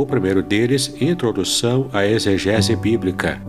o 0.00 0.04
primeiro 0.04 0.42
deles, 0.42 0.94
Introdução 1.00 1.88
à 1.90 2.04
Exegese 2.04 2.76
Bíblica, 2.76 3.40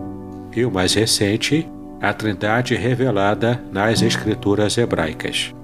e 0.56 0.64
o 0.64 0.70
mais 0.70 0.94
recente, 0.94 1.68
A 2.00 2.14
Trindade 2.14 2.74
Revelada 2.74 3.62
nas 3.70 4.00
Escrituras 4.00 4.78
Hebraicas. 4.78 5.54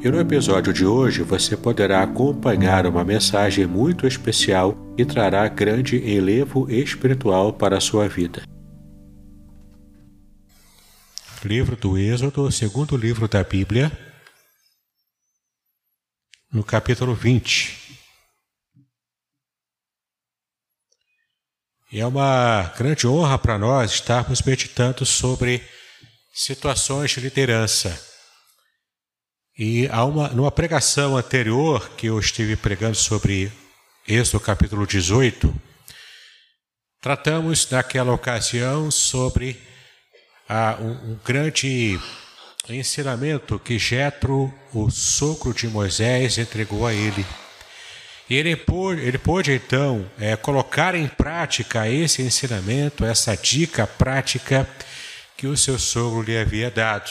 E 0.00 0.08
no 0.08 0.18
episódio 0.18 0.72
de 0.72 0.84
hoje 0.84 1.22
você 1.22 1.56
poderá 1.56 2.02
acompanhar 2.02 2.84
uma 2.84 3.04
mensagem 3.04 3.64
muito 3.64 4.08
especial 4.08 4.76
e 4.98 5.04
trará 5.04 5.46
grande 5.46 5.98
enlevo 5.98 6.68
espiritual 6.68 7.52
para 7.52 7.76
a 7.76 7.80
sua 7.80 8.08
vida. 8.08 8.42
Livro 11.44 11.76
do 11.76 11.96
Êxodo, 11.96 12.50
segundo 12.50 12.96
livro 12.96 13.28
da 13.28 13.44
Bíblia, 13.44 13.92
no 16.52 16.64
capítulo 16.64 17.14
20. 17.14 17.87
E 21.90 22.00
é 22.00 22.06
uma 22.06 22.70
grande 22.76 23.06
honra 23.06 23.38
para 23.38 23.58
nós 23.58 23.92
estarmos 23.92 24.42
meditando 24.42 25.06
sobre 25.06 25.66
situações 26.34 27.12
de 27.12 27.20
liderança. 27.20 27.98
E 29.58 29.88
há 29.88 30.04
uma, 30.04 30.28
numa 30.28 30.52
pregação 30.52 31.16
anterior 31.16 31.88
que 31.96 32.08
eu 32.08 32.20
estive 32.20 32.56
pregando 32.56 32.94
sobre 32.94 33.50
Êxodo 34.06 34.38
capítulo 34.44 34.86
18, 34.86 35.54
tratamos 37.00 37.68
naquela 37.70 38.12
ocasião 38.12 38.90
sobre 38.90 39.58
ah, 40.46 40.76
um, 40.78 41.12
um 41.12 41.20
grande 41.24 41.98
ensinamento 42.68 43.58
que 43.58 43.78
Jetro, 43.78 44.52
o 44.74 44.90
sogro 44.90 45.54
de 45.54 45.66
Moisés, 45.66 46.36
entregou 46.36 46.86
a 46.86 46.92
ele. 46.92 47.24
E 48.28 48.36
ele 48.36 48.54
pôde, 48.56 49.00
ele 49.00 49.16
pôde 49.16 49.52
então 49.52 50.10
é, 50.18 50.36
colocar 50.36 50.94
em 50.94 51.08
prática 51.08 51.88
esse 51.88 52.20
ensinamento, 52.20 53.04
essa 53.04 53.36
dica 53.36 53.86
prática 53.86 54.68
que 55.36 55.46
o 55.46 55.56
seu 55.56 55.78
sogro 55.78 56.22
lhe 56.22 56.36
havia 56.36 56.70
dado. 56.70 57.10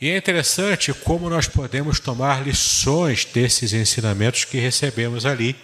E 0.00 0.10
é 0.10 0.16
interessante 0.16 0.92
como 0.92 1.28
nós 1.28 1.48
podemos 1.48 1.98
tomar 2.00 2.46
lições 2.46 3.24
desses 3.24 3.72
ensinamentos 3.72 4.44
que 4.44 4.58
recebemos 4.58 5.24
ali, 5.26 5.56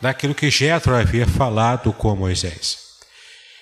daquilo 0.00 0.34
que 0.34 0.50
Jetro 0.50 0.94
havia 0.94 1.26
falado 1.26 1.92
com 1.92 2.14
Moisés. 2.16 2.78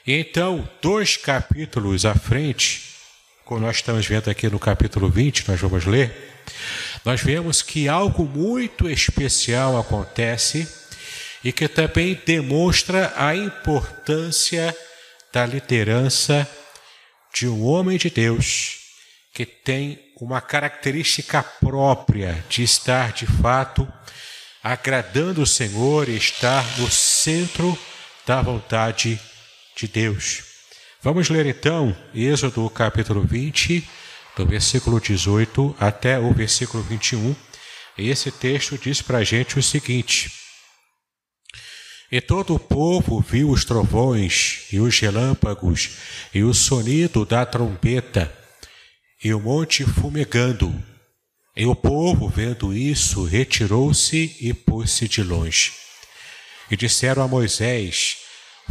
E 0.06 0.14
então, 0.14 0.68
dois 0.80 1.16
capítulos 1.16 2.04
à 2.04 2.14
frente, 2.14 2.82
como 3.44 3.60
nós 3.60 3.76
estamos 3.76 4.06
vendo 4.06 4.30
aqui 4.30 4.48
no 4.48 4.58
capítulo 4.58 5.08
20, 5.08 5.48
nós 5.48 5.60
vamos 5.60 5.84
ler, 5.84 6.42
nós 7.08 7.22
vemos 7.22 7.62
que 7.62 7.88
algo 7.88 8.26
muito 8.26 8.86
especial 8.86 9.80
acontece 9.80 10.68
e 11.42 11.50
que 11.50 11.66
também 11.66 12.20
demonstra 12.26 13.14
a 13.16 13.34
importância 13.34 14.76
da 15.32 15.46
liderança 15.46 16.46
de 17.32 17.48
um 17.48 17.64
homem 17.64 17.96
de 17.96 18.10
Deus 18.10 18.80
que 19.32 19.46
tem 19.46 19.98
uma 20.20 20.42
característica 20.42 21.42
própria 21.42 22.44
de 22.46 22.62
estar 22.62 23.14
de 23.14 23.24
fato 23.24 23.90
agradando 24.62 25.40
o 25.40 25.46
Senhor 25.46 26.10
e 26.10 26.16
estar 26.16 26.62
no 26.78 26.90
centro 26.90 27.78
da 28.26 28.42
vontade 28.42 29.18
de 29.74 29.88
Deus. 29.88 30.42
Vamos 31.02 31.30
ler 31.30 31.46
então 31.46 31.96
Êxodo 32.14 32.68
capítulo 32.68 33.22
20, 33.22 33.88
do 34.38 34.46
versículo 34.46 35.00
18 35.00 35.74
até 35.80 36.16
o 36.16 36.32
versículo 36.32 36.80
21. 36.84 37.34
E 37.98 38.08
esse 38.08 38.30
texto 38.30 38.78
diz 38.78 39.02
para 39.02 39.18
a 39.18 39.24
gente 39.24 39.58
o 39.58 39.62
seguinte: 39.62 40.30
E 42.10 42.20
todo 42.20 42.54
o 42.54 42.58
povo 42.58 43.20
viu 43.20 43.50
os 43.50 43.64
trovões, 43.64 44.66
e 44.72 44.78
os 44.78 44.98
relâmpagos, 45.00 45.90
e 46.32 46.44
o 46.44 46.54
sonido 46.54 47.26
da 47.26 47.44
trombeta, 47.44 48.32
e 49.22 49.34
o 49.34 49.40
monte 49.40 49.84
fumegando. 49.84 50.72
E 51.56 51.66
o 51.66 51.74
povo, 51.74 52.28
vendo 52.28 52.72
isso, 52.72 53.24
retirou-se 53.24 54.36
e 54.40 54.54
pôs-se 54.54 55.08
de 55.08 55.24
longe. 55.24 55.72
E 56.70 56.76
disseram 56.76 57.24
a 57.24 57.28
Moisés: 57.28 58.18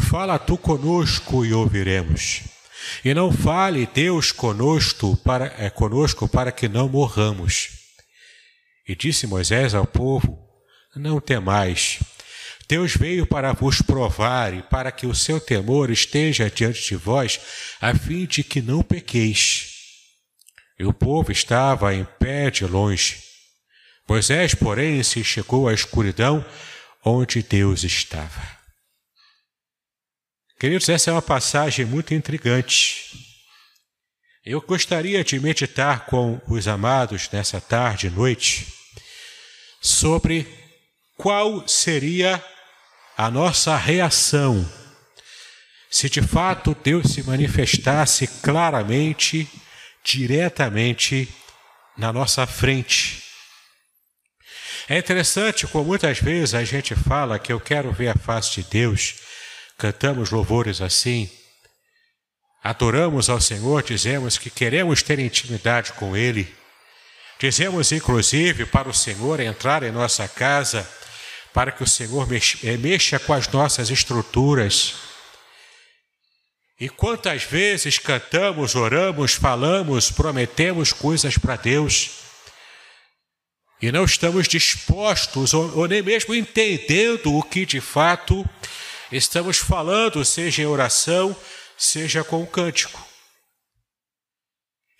Fala 0.09 0.39
tu 0.39 0.57
conosco 0.57 1.45
e 1.45 1.53
ouviremos. 1.53 2.56
E 3.03 3.14
não 3.14 3.31
fale 3.31 3.88
Deus 3.94 4.31
conosco 4.31 5.18
para, 5.18 5.53
é, 5.58 5.70
conosco 5.70 6.28
para 6.28 6.52
que 6.52 6.68
não 6.68 6.88
morramos. 6.88 7.70
E 8.88 8.96
disse 8.96 9.28
Moisés 9.28 9.74
ao 9.74 9.86
povo: 9.86 10.38
Não 10.96 11.20
temais. 11.20 12.00
Deus 12.68 12.96
veio 12.96 13.25
para 13.25 13.53
vos 13.53 13.81
provar 13.81 14.53
e 14.53 14.62
para 14.62 14.92
que 14.92 15.08
o 15.08 15.16
seu 15.16 15.40
temor 15.40 15.90
esteja 15.90 16.50
diante 16.50 16.86
de 16.86 16.96
vós, 16.96 17.40
a 17.80 17.96
fim 17.96 18.25
de 18.25 18.44
que 18.44 18.62
não 18.62 18.84
pequeis. 18.84 19.74
E 20.78 20.84
o 20.84 20.94
povo 20.94 21.31
estava 21.31 21.96
em 21.96 22.06
pé 22.19 22.52
de 22.52 22.66
longe. 22.66 23.24
Moisés, 24.08 24.54
porém, 24.54 25.02
se 25.02 25.24
chegou 25.24 25.68
à 25.68 25.74
escuridão 25.74 26.46
onde 27.04 27.42
Deus 27.42 27.84
estava. 27.84 28.56
Queridos, 30.59 30.90
essa 30.90 31.12
é 31.12 31.13
uma 31.13 31.22
passagem 31.22 31.85
muito 31.85 32.16
intrigante. 32.16 33.12
Eu 34.44 34.59
gostaria 34.59 35.23
de 35.23 35.40
meditar 35.40 36.07
com 36.07 36.41
os 36.47 36.68
amados 36.68 37.29
nessa 37.31 37.62
tarde 37.62 38.07
e 38.07 38.09
noite 38.09 38.66
sobre 39.79 40.47
qual 41.16 41.68
seria 41.68 42.44
a 43.16 43.29
nossa 43.29 43.78
reação 43.78 44.68
se 45.91 46.09
de 46.09 46.23
fato 46.23 46.75
Deus 46.84 47.13
se 47.13 47.22
manifestasse 47.22 48.25
claramente, 48.25 49.47
diretamente 50.03 51.29
na 51.95 52.12
nossa 52.12 52.47
frente. 52.47 53.22
É 54.89 54.97
interessante 54.97 55.68
como 55.68 55.85
muitas 55.85 56.18
vezes 56.19 56.56
a 56.56 56.63
gente 56.63 56.95
fala 56.95 57.38
que 57.38 57.53
eu 57.53 57.59
quero 57.59 57.91
ver 57.91 58.07
a 58.07 58.18
face 58.18 58.63
de 58.63 58.69
Deus 58.69 59.26
cantamos 59.77 60.31
louvores 60.31 60.81
assim, 60.81 61.29
adoramos 62.63 63.29
ao 63.29 63.39
Senhor, 63.39 63.83
dizemos 63.83 64.38
que 64.38 64.50
queremos 64.50 65.03
ter 65.03 65.19
intimidade 65.19 65.94
com 65.94 66.18
Ele, 66.18 66.53
dizemos 67.39 67.91
inclusive 67.91 68.65
para 68.65 68.89
o 68.89 68.94
Senhor 68.94 69.39
entrar 69.39 69.83
em 69.83 69.91
nossa 69.91 70.27
casa, 70.27 70.89
para 71.53 71.71
que 71.71 71.83
o 71.83 71.88
Senhor 71.88 72.27
eh, 72.63 72.77
mexa 72.77 73.19
com 73.19 73.33
as 73.33 73.47
nossas 73.47 73.89
estruturas. 73.89 74.95
E 76.80 76.88
quantas 76.88 77.44
vezes 77.44 77.97
cantamos, 77.97 78.75
oramos, 78.75 79.33
falamos, 79.33 80.12
prometemos 80.12 80.94
coisas 80.94 81.38
para 81.38 81.56
Deus 81.56 82.12
e 83.81 83.91
não 83.91 84.06
estamos 84.06 84.47
dispostos 84.47 85.53
ou, 85.53 85.80
ou 85.80 85.88
nem 85.88 86.01
mesmo 86.01 86.33
entendendo 86.33 87.35
o 87.35 87.44
que 87.44 87.65
de 87.65 87.80
fato 87.80 88.47
estamos 89.12 89.57
falando, 89.57 90.24
seja 90.24 90.62
em 90.62 90.65
oração, 90.65 91.36
seja 91.77 92.24
com 92.24 92.42
o 92.42 92.48
cântico. 92.48 93.06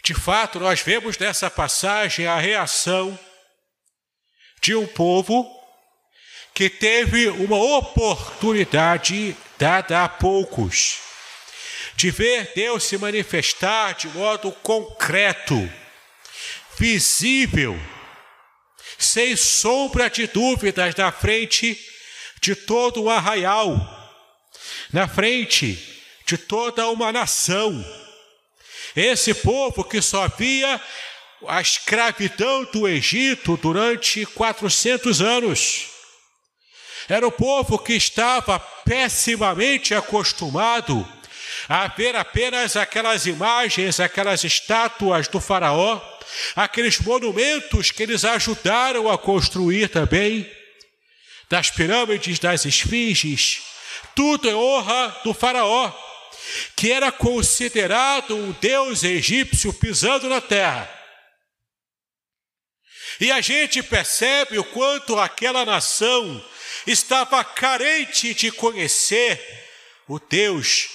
De 0.04 0.14
fato, 0.14 0.60
nós 0.60 0.82
vemos 0.82 1.18
nessa 1.18 1.50
passagem 1.50 2.28
a 2.28 2.38
reação 2.38 3.18
de 4.62 4.74
um 4.76 4.88
povo 4.88 5.46
que 6.54 6.70
teve 6.70 7.28
uma 7.30 7.58
oportunidade 7.58 9.36
dada 9.58 10.04
a 10.04 10.10
poucos 10.10 11.08
de 11.98 12.12
ver 12.12 12.52
Deus 12.56 12.84
se 12.84 12.96
manifestar 12.96 13.96
de 13.96 14.08
modo 14.10 14.52
concreto, 14.52 15.70
visível, 16.78 17.76
sem 19.00 19.36
sombra 19.36 20.08
de 20.08 20.28
dúvidas 20.28 20.94
na 20.96 21.12
frente 21.12 21.76
de 22.40 22.56
todo 22.56 23.04
o 23.04 23.10
arraial, 23.10 23.97
na 24.92 25.08
frente 25.08 25.78
de 26.26 26.38
toda 26.38 26.88
uma 26.90 27.12
nação. 27.12 27.86
Esse 28.96 29.34
povo 29.34 29.84
que 29.84 30.02
só 30.02 30.28
via 30.28 30.82
a 31.48 31.62
escravidão 31.62 32.66
do 32.66 32.88
Egito 32.88 33.58
durante 33.58 34.26
400 34.26 35.22
anos. 35.22 35.88
Era 37.08 37.26
o 37.26 37.32
povo 37.32 37.78
que 37.78 37.94
estava 37.94 38.60
pessimamente 38.60 39.94
acostumado 39.94 41.08
a 41.70 41.88
ver 41.88 42.16
apenas 42.16 42.76
aquelas 42.76 43.26
imagens, 43.26 44.00
aquelas 44.00 44.44
estátuas 44.44 45.28
do 45.28 45.40
Faraó, 45.40 46.02
aqueles 46.56 47.00
monumentos 47.00 47.92
que 47.92 48.04
eles 48.04 48.26
ajudaram 48.26 49.10
a 49.10 49.18
construir 49.18 49.90
também, 49.90 50.50
das 51.50 51.70
pirâmides, 51.70 52.40
das 52.40 52.66
esfinges, 52.66 53.62
tudo 54.18 54.50
em 54.50 54.56
honra 54.56 55.16
do 55.24 55.32
Faraó, 55.32 55.94
que 56.76 56.92
era 56.92 57.12
considerado 57.12 58.36
um 58.36 58.52
deus 58.54 59.04
egípcio 59.04 59.72
pisando 59.72 60.28
na 60.28 60.42
terra. 60.42 60.92
E 63.20 63.32
a 63.32 63.42
gente 63.42 63.84
percebe 63.84 64.58
o 64.58 64.64
quanto 64.64 65.20
aquela 65.20 65.64
nação 65.64 66.44
estava 66.88 67.44
carente 67.44 68.34
de 68.34 68.52
conhecer 68.52 69.40
o 70.08 70.20
Deus 70.20 70.90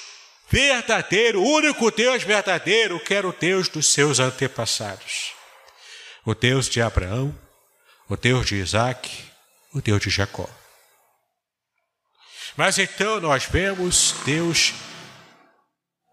verdadeiro, 0.50 1.40
o 1.40 1.46
único 1.46 1.92
Deus 1.92 2.24
verdadeiro, 2.24 2.98
que 2.98 3.14
era 3.14 3.28
o 3.28 3.32
Deus 3.32 3.68
dos 3.68 3.86
seus 3.86 4.18
antepassados. 4.18 5.32
O 6.24 6.34
Deus 6.34 6.68
de 6.68 6.82
Abraão, 6.82 7.36
o 8.08 8.16
Deus 8.16 8.46
de 8.46 8.56
Isaac, 8.56 9.10
o 9.72 9.80
Deus 9.80 10.00
de 10.00 10.10
Jacó. 10.10 10.48
Mas 12.56 12.78
então 12.78 13.20
nós 13.20 13.44
vemos 13.44 14.14
Deus 14.24 14.74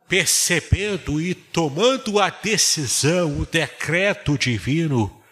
percebendo 0.07 1.21
e 1.21 1.35
tomando 1.35 2.19
a 2.19 2.29
decisão, 2.29 3.39
o 3.39 3.45
decreto 3.45 4.37
divino 4.37 5.23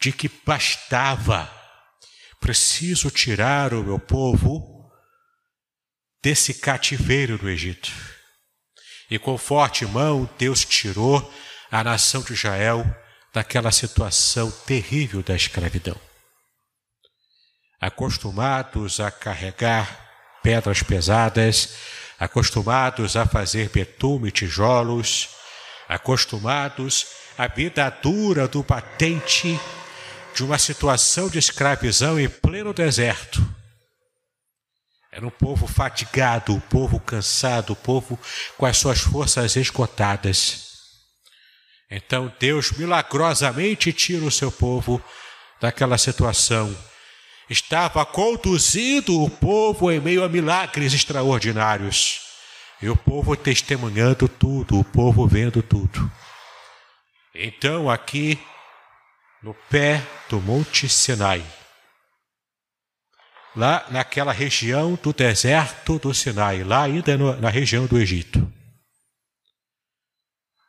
de 0.00 0.12
que 0.12 0.28
bastava, 0.44 1.50
preciso 2.40 3.10
tirar 3.10 3.74
o 3.74 3.82
meu 3.82 3.98
povo 3.98 4.90
desse 6.22 6.54
cativeiro 6.54 7.36
do 7.36 7.48
Egito. 7.48 7.90
E 9.10 9.18
com 9.18 9.36
forte 9.36 9.84
mão, 9.84 10.28
Deus 10.38 10.64
tirou 10.64 11.32
a 11.70 11.82
nação 11.82 12.22
de 12.22 12.32
Israel 12.32 12.84
daquela 13.32 13.72
situação 13.72 14.50
terrível 14.50 15.22
da 15.22 15.34
escravidão. 15.34 16.11
Acostumados 17.82 19.00
a 19.00 19.10
carregar 19.10 20.08
pedras 20.40 20.84
pesadas, 20.84 21.74
acostumados 22.16 23.16
a 23.16 23.26
fazer 23.26 23.70
betume 23.70 24.28
e 24.28 24.30
tijolos, 24.30 25.30
acostumados 25.88 27.08
à 27.36 27.48
vida 27.48 27.90
dura 27.90 28.46
do 28.46 28.62
batente 28.62 29.58
de 30.32 30.44
uma 30.44 30.58
situação 30.58 31.28
de 31.28 31.40
escravidão 31.40 32.20
em 32.20 32.28
pleno 32.28 32.72
deserto. 32.72 33.44
Era 35.10 35.26
um 35.26 35.30
povo 35.30 35.66
fatigado, 35.66 36.54
um 36.54 36.60
povo 36.60 37.00
cansado, 37.00 37.72
um 37.72 37.76
povo 37.76 38.16
com 38.56 38.64
as 38.64 38.78
suas 38.78 39.00
forças 39.00 39.56
esgotadas. 39.56 40.68
Então 41.90 42.32
Deus 42.38 42.70
milagrosamente 42.70 43.92
tira 43.92 44.24
o 44.24 44.30
seu 44.30 44.52
povo 44.52 45.02
daquela 45.60 45.98
situação. 45.98 46.72
Estava 47.48 48.04
conduzindo 48.06 49.22
o 49.22 49.28
povo 49.28 49.90
em 49.90 50.00
meio 50.00 50.24
a 50.24 50.28
milagres 50.28 50.92
extraordinários. 50.92 52.20
E 52.80 52.88
o 52.88 52.96
povo 52.96 53.36
testemunhando 53.36 54.28
tudo, 54.28 54.78
o 54.78 54.84
povo 54.84 55.26
vendo 55.26 55.62
tudo. 55.62 56.10
Então 57.34 57.90
aqui 57.90 58.38
no 59.42 59.54
pé 59.68 60.02
do 60.28 60.40
Monte 60.40 60.88
Sinai. 60.88 61.44
Lá 63.54 63.86
naquela 63.90 64.32
região 64.32 64.94
do 64.94 65.12
deserto 65.12 65.98
do 65.98 66.14
Sinai, 66.14 66.64
lá 66.64 66.84
ainda 66.84 67.18
no, 67.18 67.38
na 67.40 67.50
região 67.50 67.86
do 67.86 67.98
Egito. 67.98 68.50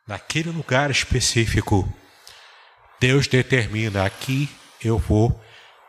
Naquele 0.06 0.50
lugar 0.50 0.90
específico, 0.90 1.90
Deus 3.00 3.26
determina 3.26 4.04
aqui 4.04 4.48
eu 4.82 4.98
vou 4.98 5.42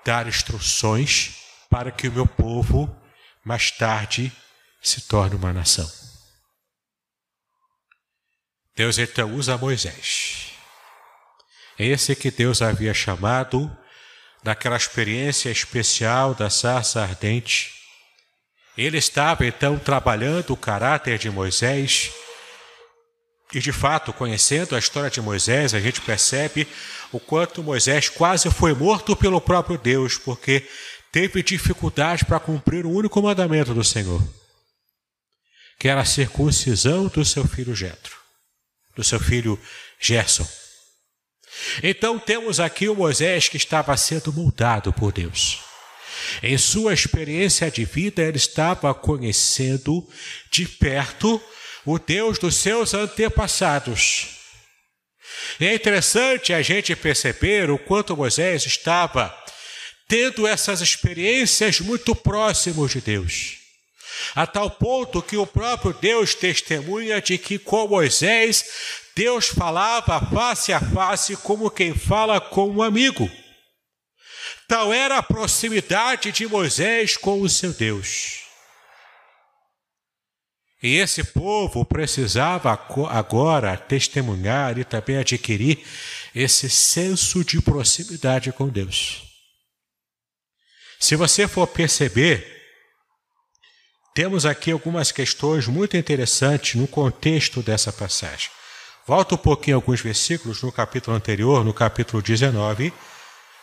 dar 0.06 0.28
instruções 0.28 1.36
para 1.70 1.92
que 1.92 2.08
o 2.08 2.12
meu 2.12 2.28
povo 2.28 2.96
mais 3.44 3.72
tarde 3.72 4.32
se 4.82 5.02
torne 5.02 5.36
uma 5.36 5.52
nação. 5.52 5.92
Deus 8.76 8.98
então 8.98 9.34
usa 9.34 9.58
Moisés 9.58 10.46
esse 11.78 12.16
que 12.16 12.32
Deus 12.32 12.62
havia 12.62 12.94
chamado 12.94 13.70
daquela 14.42 14.78
experiência 14.78 15.50
especial 15.50 16.34
da 16.34 16.50
sarça 16.50 17.02
ardente. 17.02 17.74
Ele 18.78 18.98
estava 18.98 19.46
então 19.46 19.78
trabalhando 19.78 20.52
o 20.52 20.58
caráter 20.58 21.18
de 21.18 21.30
Moisés. 21.30 22.12
E 23.56 23.60
de 23.62 23.72
fato, 23.72 24.12
conhecendo 24.12 24.76
a 24.76 24.80
história 24.80 25.10
de 25.10 25.22
Moisés, 25.22 25.74
a 25.74 25.80
gente 25.80 26.02
percebe 26.02 26.68
o 27.10 27.22
quanto 27.22 27.64
Moisés 27.64 28.10
quase 28.10 28.52
foi 28.52 28.74
morto 28.74 29.16
pelo 29.16 29.40
próprio 29.40 29.78
Deus, 29.78 30.18
porque 30.18 30.68
teve 31.10 31.42
dificuldade 31.42 32.26
para 32.26 32.38
cumprir 32.38 32.86
o 32.86 32.92
único 32.92 33.22
mandamento 33.22 33.74
do 33.74 33.82
Senhor, 33.82 34.22
que 35.80 35.88
era 35.88 36.02
a 36.02 36.06
circuncisão 36.06 37.08
do 37.08 37.24
seu 37.24 37.48
filho 37.48 37.74
Jetro, 37.74 38.18
do 38.94 39.06
seu 39.06 39.22
filho 39.22 39.58
Gerson. 40.02 40.46
Então 41.82 42.20
temos 42.20 42.60
aqui 42.60 42.90
o 42.90 42.96
Moisés 42.96 43.48
que 43.48 43.56
estava 43.56 43.96
sendo 43.96 44.34
moldado 44.34 44.92
por 44.92 45.14
Deus. 45.14 45.62
Em 46.44 46.58
sua 46.58 46.94
experiência 46.94 47.72
de 47.72 47.86
vida, 47.86 48.22
ele 48.22 48.36
estava 48.36 48.94
conhecendo 48.94 50.06
de 50.52 50.68
perto 50.68 51.42
o 51.86 52.00
Deus 52.00 52.40
dos 52.40 52.56
seus 52.56 52.94
antepassados. 52.94 54.28
E 55.60 55.66
é 55.66 55.76
interessante 55.76 56.54
a 56.54 56.62
gente 56.62 56.96
perceber 56.96 57.70
o 57.70 57.78
quanto 57.78 58.18
Moisés 58.18 58.66
estava 58.66 59.36
tendo 60.08 60.48
essas 60.48 60.82
experiências 60.82 61.80
muito 61.80 62.16
próximos 62.16 62.92
de 62.92 63.02
Deus. 63.02 63.58
A 64.34 64.48
tal 64.48 64.70
ponto 64.70 65.22
que 65.22 65.38
o 65.38 65.46
próprio 65.46 65.94
Deus 65.94 66.34
testemunha 66.34 67.22
de 67.22 67.38
que 67.38 67.60
com 67.60 67.88
Moisés 67.88 68.66
Deus 69.16 69.48
falava 69.48 70.20
face 70.34 70.74
a 70.74 70.80
face 70.80 71.36
como 71.38 71.72
quem 71.72 71.94
fala 71.94 72.40
com 72.40 72.70
um 72.70 72.82
amigo. 72.82 73.30
Tal 74.68 74.94
era 74.94 75.18
a 75.18 75.24
proximidade 75.24 76.32
de 76.32 76.48
Moisés 76.48 77.18
com 77.18 77.42
o 77.42 77.50
seu 77.50 77.72
Deus. 77.72 78.45
E 80.86 80.98
esse 80.98 81.24
povo 81.24 81.84
precisava 81.84 82.72
agora 83.10 83.76
testemunhar 83.76 84.78
e 84.78 84.84
também 84.84 85.18
adquirir 85.18 85.84
esse 86.36 86.70
senso 86.70 87.44
de 87.44 87.60
proximidade 87.60 88.52
com 88.52 88.70
Deus. 88.70 89.24
Se 91.00 91.16
você 91.16 91.48
for 91.48 91.66
perceber, 91.66 92.46
temos 94.14 94.46
aqui 94.46 94.70
algumas 94.70 95.12
questões 95.12 95.66
muito 95.66 95.98
interessantes 95.98 96.76
no 96.76 96.88
contexto 96.88 97.64
dessa 97.64 97.92
passagem. 97.92 98.52
Volta 99.08 99.34
um 99.34 99.40
pouquinho 99.40 99.78
alguns 99.78 100.02
versículos 100.02 100.62
no 100.62 100.72
capítulo 100.72 101.18
anterior, 101.18 101.66
no 101.66 101.74
capítulo 101.74 102.22
19, 102.22 102.94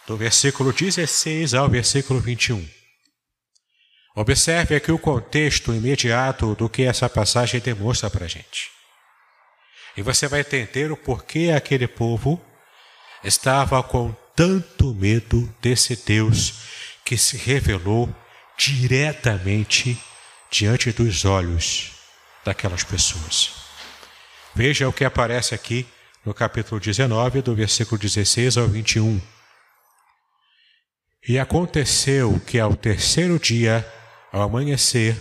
do 0.09 0.17
versículo 0.17 0.73
16 0.73 1.55
ao 1.55 1.69
versículo 1.69 2.19
21. 2.19 2.81
Observe 4.14 4.76
aqui 4.76 4.92
o 4.92 4.99
contexto 4.99 5.73
imediato 5.73 6.54
do 6.54 6.69
que 6.69 6.83
essa 6.83 7.09
passagem 7.09 7.61
demonstra 7.61 8.11
para 8.11 8.26
a 8.26 8.28
gente. 8.28 8.71
E 9.97 10.02
você 10.02 10.28
vai 10.28 10.40
entender 10.40 10.92
o 10.92 10.97
porquê 10.97 11.52
aquele 11.54 11.87
povo 11.87 12.42
estava 13.25 13.83
com 13.83 14.14
tanto 14.35 14.95
medo 14.95 15.52
desse 15.61 15.97
Deus 15.97 16.54
que 17.04 17.16
se 17.16 17.37
revelou 17.37 18.14
diretamente 18.57 19.99
diante 20.50 20.92
dos 20.92 21.25
olhos 21.25 21.92
daquelas 22.45 22.85
pessoas. 22.85 23.52
Veja 24.54 24.88
o 24.88 24.92
que 24.92 25.04
aparece 25.04 25.54
aqui 25.54 25.87
no 26.25 26.35
capítulo 26.35 26.81
19, 26.81 27.42
do 27.42 27.54
versículo 27.54 27.99
16 27.99 28.59
ao 28.59 28.69
21. 28.69 29.21
E 31.26 31.38
aconteceu 31.38 32.40
que 32.47 32.59
ao 32.59 32.75
terceiro 32.76 33.38
dia, 33.38 33.87
ao 34.32 34.40
amanhecer, 34.42 35.16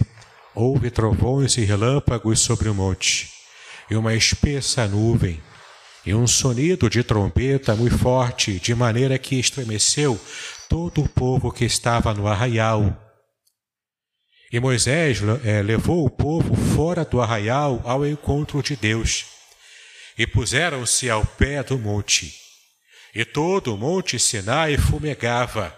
houve 0.55 0.89
trovões 0.89 1.57
e 1.57 1.65
relâmpagos 1.65 2.39
sobre 2.39 2.69
o 2.69 2.73
monte, 2.73 3.29
e 3.89 3.95
uma 3.95 4.15
espessa 4.15 4.87
nuvem, 4.87 5.41
e 6.05 6.15
um 6.15 6.25
sonido 6.25 6.89
de 6.89 7.03
trombeta 7.03 7.75
muito 7.75 7.97
forte, 7.97 8.59
de 8.59 8.73
maneira 8.73 9.19
que 9.19 9.37
estremeceu 9.37 10.19
todo 10.69 11.01
o 11.01 11.09
povo 11.09 11.51
que 11.51 11.65
estava 11.65 12.13
no 12.13 12.25
arraial. 12.25 12.97
E 14.51 14.59
Moisés 14.59 15.19
é, 15.43 15.61
levou 15.61 16.05
o 16.05 16.09
povo 16.09 16.55
fora 16.55 17.03
do 17.03 17.21
arraial 17.21 17.81
ao 17.83 18.05
encontro 18.05 18.63
de 18.63 18.75
Deus, 18.75 19.25
e 20.17 20.25
puseram-se 20.25 21.09
ao 21.09 21.25
pé 21.25 21.61
do 21.61 21.77
monte. 21.77 22.33
E 23.13 23.25
todo 23.25 23.75
o 23.75 23.77
monte 23.77 24.17
Sinai 24.17 24.77
fumegava, 24.77 25.77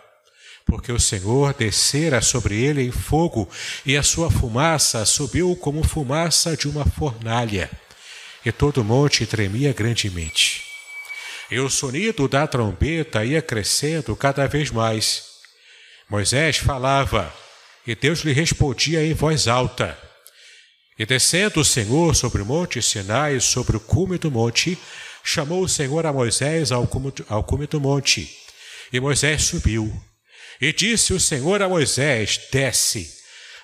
porque 0.66 0.92
o 0.92 1.00
Senhor 1.00 1.54
descera 1.54 2.22
sobre 2.22 2.56
ele 2.62 2.82
em 2.82 2.92
fogo, 2.92 3.50
e 3.86 3.96
a 3.98 4.04
sua 4.04 4.32
fumaça 4.32 5.06
subiu 5.06 5.56
como 5.56 5.84
fumaça 5.84 6.56
de 6.56 6.68
uma 6.68 6.86
fornalha, 6.86 7.70
e 8.46 8.52
todo 8.52 8.82
o 8.82 8.84
monte 8.84 9.26
tremia 9.26 9.74
grandemente. 9.74 10.64
E 11.52 11.60
o 11.60 11.70
sonido 11.70 12.28
da 12.28 12.48
trombeta 12.48 13.24
ia 13.24 13.42
crescendo 13.42 14.16
cada 14.16 14.48
vez 14.48 14.72
mais. 14.72 15.24
Moisés 16.10 16.58
falava, 16.58 17.34
e 17.86 17.94
Deus 17.96 18.20
lhe 18.20 18.34
respondia 18.34 19.06
em 19.06 19.14
voz 19.14 19.48
alta. 19.48 19.98
E 20.98 21.06
descendo 21.06 21.60
o 21.60 21.66
Senhor 21.66 22.16
sobre 22.16 22.42
o 22.42 22.46
monte 22.46 22.82
Sinai, 22.82 23.40
sobre 23.40 23.78
o 23.78 23.80
cume 23.80 24.18
do 24.18 24.32
monte, 24.32 24.78
chamou 25.24 25.64
o 25.64 25.70
Senhor 25.70 26.06
a 26.06 26.14
Moisés 26.14 26.72
ao 26.72 26.86
cume, 26.88 27.14
ao 27.28 27.44
cume 27.44 27.68
do 27.68 27.80
monte. 27.80 28.30
E 28.92 29.00
Moisés 29.00 29.44
subiu. 29.44 29.92
E 30.64 30.72
disse 30.72 31.12
o 31.12 31.20
Senhor 31.20 31.62
a 31.62 31.68
Moisés: 31.68 32.40
Desce, 32.50 33.14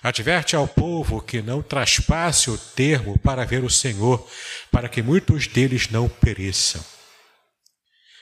adverte 0.02 0.54
ao 0.54 0.68
povo 0.68 1.22
que 1.22 1.40
não 1.40 1.62
traspasse 1.62 2.50
o 2.50 2.58
termo 2.58 3.18
para 3.20 3.46
ver 3.46 3.64
o 3.64 3.70
Senhor, 3.70 4.28
para 4.70 4.86
que 4.86 5.00
muitos 5.00 5.46
deles 5.46 5.88
não 5.88 6.10
pereçam. 6.10 6.84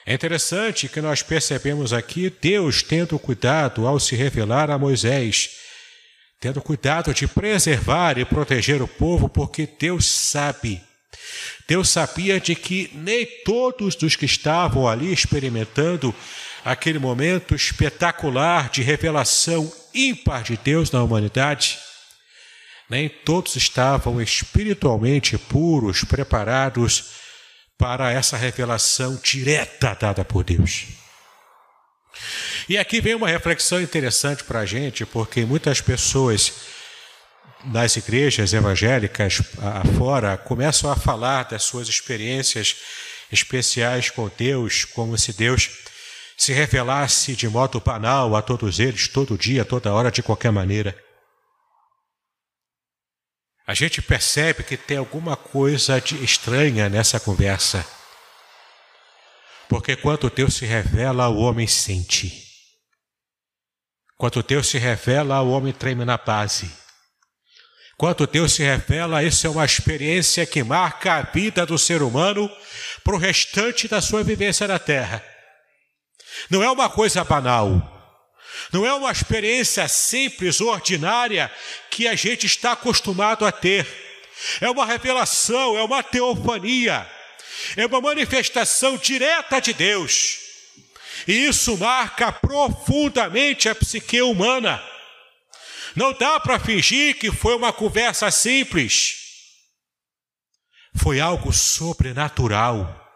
É 0.07 0.15
interessante 0.15 0.89
que 0.89 1.01
nós 1.01 1.25
percebemos 1.25 1.93
aqui 1.93 2.31
Deus 2.31 2.81
tendo 2.81 3.19
cuidado 3.19 3.85
ao 3.85 3.99
se 3.99 4.15
revelar 4.15 4.71
a 4.71 4.79
Moisés, 4.79 5.51
tendo 6.39 6.63
cuidado 6.63 7.13
de 7.13 7.27
preservar 7.27 8.17
e 8.17 8.25
proteger 8.25 8.81
o 8.81 8.87
povo, 8.87 9.29
porque 9.29 9.69
Deus 9.77 10.07
sabe 10.07 10.81
Deus 11.67 11.91
sabia 11.91 12.41
de 12.41 12.55
que 12.55 12.91
nem 12.95 13.27
todos 13.45 13.95
dos 13.95 14.17
que 14.17 14.25
estavam 14.25 14.89
ali 14.89 15.13
experimentando 15.13 16.15
aquele 16.65 16.99
momento 16.99 17.55
espetacular 17.55 18.71
de 18.71 18.83
revelação 18.83 19.73
ímpar 19.95 20.43
de 20.43 20.57
Deus 20.57 20.91
na 20.91 21.03
humanidade, 21.03 21.79
nem 22.89 23.09
todos 23.09 23.57
estavam 23.57 24.21
espiritualmente 24.21 25.37
puros, 25.37 26.05
preparados 26.05 27.11
para 27.77 28.11
essa 28.11 28.37
revelação 28.37 29.19
direta 29.23 29.97
dada 29.99 30.25
por 30.25 30.43
Deus. 30.43 30.87
E 32.69 32.77
aqui 32.77 33.01
vem 33.01 33.15
uma 33.15 33.29
reflexão 33.29 33.81
interessante 33.81 34.45
para 34.45 34.61
a 34.61 34.67
gente, 34.67 35.07
porque 35.07 35.45
muitas 35.45 35.81
pessoas 35.81 36.53
nas 37.65 37.97
igrejas 37.97 38.53
evangélicas 38.53 39.41
afora 39.85 40.37
começam 40.37 40.91
a 40.91 40.97
falar 40.97 41.45
das 41.45 41.65
suas 41.65 41.89
experiências 41.89 42.77
especiais 43.31 44.11
com 44.11 44.31
Deus, 44.37 44.85
como 44.85 45.17
se 45.19 45.33
Deus 45.33 45.71
se 46.39 46.53
revelasse 46.53 47.35
de 47.35 47.49
modo 47.49 47.81
banal 47.81 48.37
a 48.37 48.41
todos 48.41 48.79
eles, 48.79 49.09
todo 49.09 49.37
dia, 49.37 49.65
toda 49.65 49.93
hora, 49.93 50.09
de 50.09 50.23
qualquer 50.23 50.53
maneira. 50.53 50.97
A 53.67 53.75
gente 53.75 54.01
percebe 54.01 54.63
que 54.63 54.77
tem 54.77 54.97
alguma 54.97 55.37
coisa 55.37 56.01
de 56.01 56.23
estranha 56.25 56.89
nessa 56.89 57.19
conversa. 57.19 57.85
Porque 59.69 59.97
quando 59.97 60.31
Deus 60.31 60.55
se 60.55 60.65
revela, 60.65 61.29
o 61.29 61.39
homem 61.41 61.67
sente. 61.67 62.47
Quando 64.17 64.43
Deus 64.43 64.69
se 64.69 64.79
revela, 64.79 65.43
o 65.43 65.51
homem 65.51 65.73
treme 65.73 66.05
na 66.05 66.17
base. 66.17 66.73
Quando 67.97 68.29
Deus 68.29 68.53
se 68.53 68.63
revela, 68.63 69.25
isso 69.25 69.45
é 69.45 69.51
uma 69.51 69.65
experiência 69.65 70.47
que 70.47 70.63
marca 70.63 71.15
a 71.15 71.23
vida 71.23 71.67
do 71.67 71.77
ser 71.77 72.01
humano 72.01 72.49
para 73.03 73.17
o 73.17 73.19
restante 73.19 73.89
da 73.89 74.01
sua 74.01 74.23
vivência 74.23 74.69
na 74.69 74.79
terra. 74.79 75.23
Não 76.51 76.63
é 76.63 76.71
uma 76.71 76.89
coisa 76.89 77.25
banal. 77.25 77.95
Não 78.73 78.85
é 78.85 78.93
uma 78.93 79.11
experiência 79.11 79.87
simples, 79.89 80.61
ordinária, 80.61 81.51
que 81.91 82.07
a 82.07 82.15
gente 82.15 82.47
está 82.47 82.73
acostumado 82.73 83.47
a 83.47 83.53
ter. 83.53 83.87
É 84.61 84.71
uma 84.71 84.87
revelação, 84.87 85.77
é 85.77 85.83
uma 85.83 86.03
teofania, 86.03 87.09
é 87.77 87.87
uma 87.87 88.01
manifestação 88.01 88.97
direta 88.97 89.61
de 89.61 89.73
Deus. 89.73 90.39
E 91.27 91.47
isso 91.47 91.77
marca 91.77 92.31
profundamente 92.31 93.69
a 93.69 93.75
psique 93.75 94.23
humana. 94.23 94.83
Não 95.97 96.13
dá 96.13 96.39
para 96.39 96.61
fingir 96.61 97.19
que 97.19 97.33
foi 97.33 97.57
uma 97.57 97.73
conversa 97.73 98.31
simples. 98.31 99.17
Foi 100.95 101.21
algo 101.21 101.53
sobrenatural. 101.53 103.08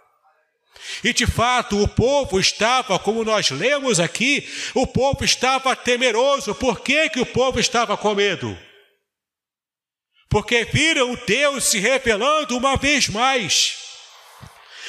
E 1.03 1.13
de 1.13 1.27
fato, 1.27 1.81
o 1.83 1.89
povo 1.89 2.39
estava, 2.39 2.99
como 2.99 3.25
nós 3.25 3.51
lemos 3.51 4.01
aqui, 4.01 4.49
o 4.75 4.87
povo 4.87 5.25
estava 5.25 5.75
temeroso. 5.77 6.55
Por 6.55 6.81
que, 6.81 7.09
que 7.11 7.21
o 7.21 7.27
povo 7.27 7.59
estava 7.61 7.97
com 7.97 8.15
medo? 8.15 8.57
Porque 10.29 10.65
viram 10.65 11.15
Deus 11.27 11.65
se 11.65 11.79
revelando 11.79 12.57
uma 12.57 12.77
vez 12.77 13.09
mais, 13.09 13.77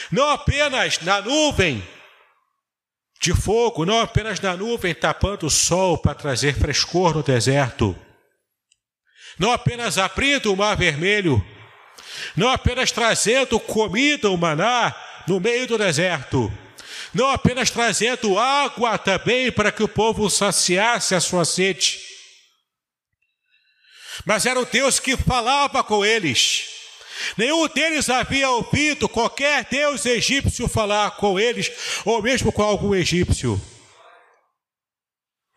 não 0.10 0.30
apenas 0.30 1.00
na 1.02 1.22
nuvem, 1.22 1.86
de 3.22 3.34
fogo, 3.34 3.86
não 3.86 4.00
apenas 4.00 4.40
na 4.40 4.56
nuvem 4.56 4.94
tapando 4.94 5.46
o 5.46 5.50
sol 5.50 5.98
para 5.98 6.16
trazer 6.16 6.56
frescor 6.56 7.14
no 7.14 7.24
deserto, 7.24 7.94
não 9.38 9.52
apenas 9.52 9.98
abrindo 9.98 10.54
o 10.54 10.56
mar 10.56 10.78
vermelho, 10.78 11.46
não 12.38 12.50
apenas 12.50 12.92
trazendo 12.92 13.60
comida, 13.60 14.30
o 14.30 14.38
maná, 14.38 14.96
no 15.28 15.40
meio 15.40 15.68
do 15.68 15.78
deserto, 15.78 16.52
não 17.14 17.30
apenas 17.30 17.70
trazendo 17.70 18.40
água 18.40 18.98
também 18.98 19.52
para 19.52 19.72
que 19.72 19.84
o 19.84 19.88
povo 19.88 20.30
saciasse 20.30 21.16
a 21.16 21.22
sua 21.22 21.46
sede, 21.46 22.00
mas 24.26 24.46
era 24.46 24.60
o 24.60 24.66
Deus 24.66 25.00
que 25.00 25.18
falava 25.18 25.84
com 25.84 26.06
eles, 26.06 26.74
Nenhum 27.38 27.68
deles 27.68 28.10
havia 28.10 28.50
ouvido 28.50 29.08
qualquer 29.08 29.66
deus 29.70 30.06
egípcio 30.06 30.68
falar 30.68 31.12
com 31.12 31.40
eles, 31.40 31.72
ou 32.06 32.22
mesmo 32.22 32.52
com 32.52 32.62
algum 32.62 32.94
egípcio. 32.94 33.62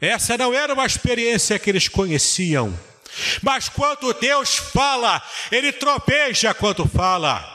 Essa 0.00 0.36
não 0.36 0.52
era 0.52 0.74
uma 0.74 0.86
experiência 0.86 1.58
que 1.58 1.70
eles 1.70 1.88
conheciam. 1.88 2.78
Mas 3.42 3.68
quando 3.68 4.12
Deus 4.14 4.56
fala, 4.56 5.22
Ele 5.50 5.72
tropeja 5.72 6.52
quando 6.52 6.86
fala. 6.86 7.54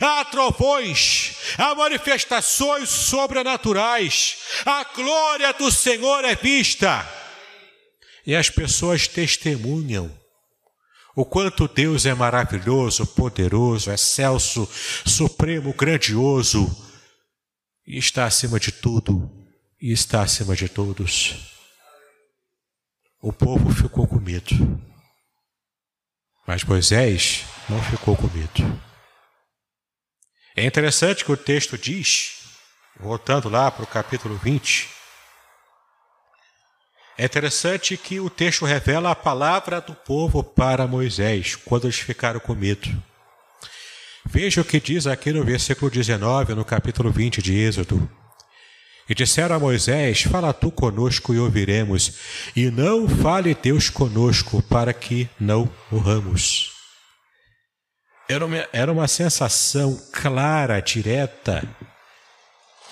Há 0.00 0.24
trovões, 0.24 1.31
há 1.58 1.74
manifestações 1.74 2.88
sobrenaturais, 2.88 4.38
a 4.64 4.84
glória 4.84 5.52
do 5.52 5.70
Senhor 5.70 6.24
é 6.24 6.34
vista. 6.34 7.06
E 8.26 8.34
as 8.36 8.48
pessoas 8.48 9.08
testemunham 9.08 10.10
o 11.14 11.24
quanto 11.24 11.68
Deus 11.68 12.06
é 12.06 12.14
maravilhoso, 12.14 13.06
poderoso, 13.06 13.90
excelso, 13.90 14.68
supremo, 15.04 15.74
grandioso, 15.74 16.66
e 17.86 17.98
está 17.98 18.24
acima 18.24 18.58
de 18.58 18.72
tudo, 18.72 19.30
e 19.80 19.92
está 19.92 20.22
acima 20.22 20.56
de 20.56 20.68
todos. 20.68 21.34
O 23.20 23.32
povo 23.32 23.70
ficou 23.70 24.06
com 24.06 24.18
medo, 24.18 24.80
mas 26.46 26.64
Moisés 26.64 27.44
não 27.68 27.82
ficou 27.82 28.16
com 28.16 28.26
medo. 28.28 28.91
É 30.54 30.66
interessante 30.66 31.24
que 31.24 31.32
o 31.32 31.36
texto 31.36 31.78
diz, 31.78 32.42
voltando 33.00 33.48
lá 33.48 33.70
para 33.70 33.84
o 33.84 33.86
capítulo 33.86 34.36
20, 34.36 34.88
é 37.16 37.24
interessante 37.24 37.96
que 37.96 38.20
o 38.20 38.28
texto 38.28 38.64
revela 38.64 39.10
a 39.10 39.14
palavra 39.14 39.80
do 39.80 39.94
povo 39.94 40.42
para 40.42 40.86
Moisés, 40.86 41.56
quando 41.56 41.84
eles 41.84 41.98
ficaram 41.98 42.40
com 42.40 42.54
medo. 42.54 42.90
Veja 44.26 44.60
o 44.60 44.64
que 44.64 44.80
diz 44.80 45.06
aqui 45.06 45.32
no 45.32 45.44
versículo 45.44 45.90
19, 45.90 46.54
no 46.54 46.64
capítulo 46.64 47.10
20 47.10 47.40
de 47.40 47.56
Êxodo. 47.58 48.10
E 49.08 49.14
disseram 49.14 49.56
a 49.56 49.58
Moisés: 49.58 50.22
Fala 50.22 50.52
tu 50.52 50.70
conosco 50.70 51.34
e 51.34 51.38
ouviremos, 51.38 52.18
e 52.54 52.70
não 52.70 53.08
fale 53.08 53.54
Deus 53.54 53.88
conosco, 53.88 54.62
para 54.62 54.92
que 54.92 55.28
não 55.40 55.70
morramos. 55.90 56.71
Era 58.28 58.46
uma, 58.46 58.68
era 58.72 58.92
uma 58.92 59.08
sensação 59.08 60.00
clara, 60.12 60.80
direta, 60.80 61.62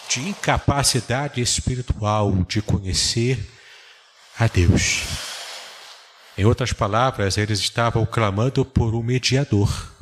de 0.08 0.28
incapacidade 0.28 1.40
espiritual 1.40 2.32
de 2.44 2.60
conhecer 2.60 3.38
a 4.38 4.46
Deus. 4.46 5.04
Em 6.36 6.44
outras 6.44 6.72
palavras, 6.72 7.36
eles 7.38 7.60
estavam 7.60 8.04
clamando 8.06 8.64
por 8.64 8.94
um 8.94 9.02
mediador. 9.02 9.92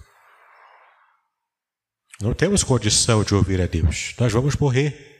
Não 2.20 2.32
temos 2.32 2.64
condição 2.64 3.22
de 3.22 3.34
ouvir 3.34 3.60
a 3.60 3.66
Deus, 3.66 4.14
nós 4.18 4.32
vamos 4.32 4.56
morrer. 4.56 5.17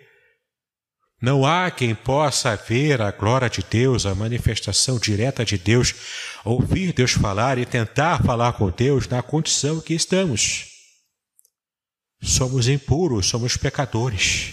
Não 1.21 1.45
há 1.45 1.69
quem 1.69 1.97
possa 1.97 2.55
ver 2.55 3.03
a 3.03 3.11
glória 3.11 3.51
de 3.51 3.65
Deus, 3.69 4.07
a 4.07 4.15
manifestação 4.15 5.01
direta 5.01 5.45
de 5.45 5.59
Deus, 5.59 5.93
ouvir 6.45 6.93
Deus 6.93 7.11
falar 7.11 7.59
e 7.59 7.67
tentar 7.67 8.23
falar 8.23 8.53
com 8.53 8.71
Deus 8.71 9.09
na 9.09 9.21
condição 9.21 9.81
que 9.81 9.95
estamos. 9.95 10.67
Somos 12.23 12.69
impuros, 12.69 13.27
somos 13.27 13.57
pecadores. 13.57 14.53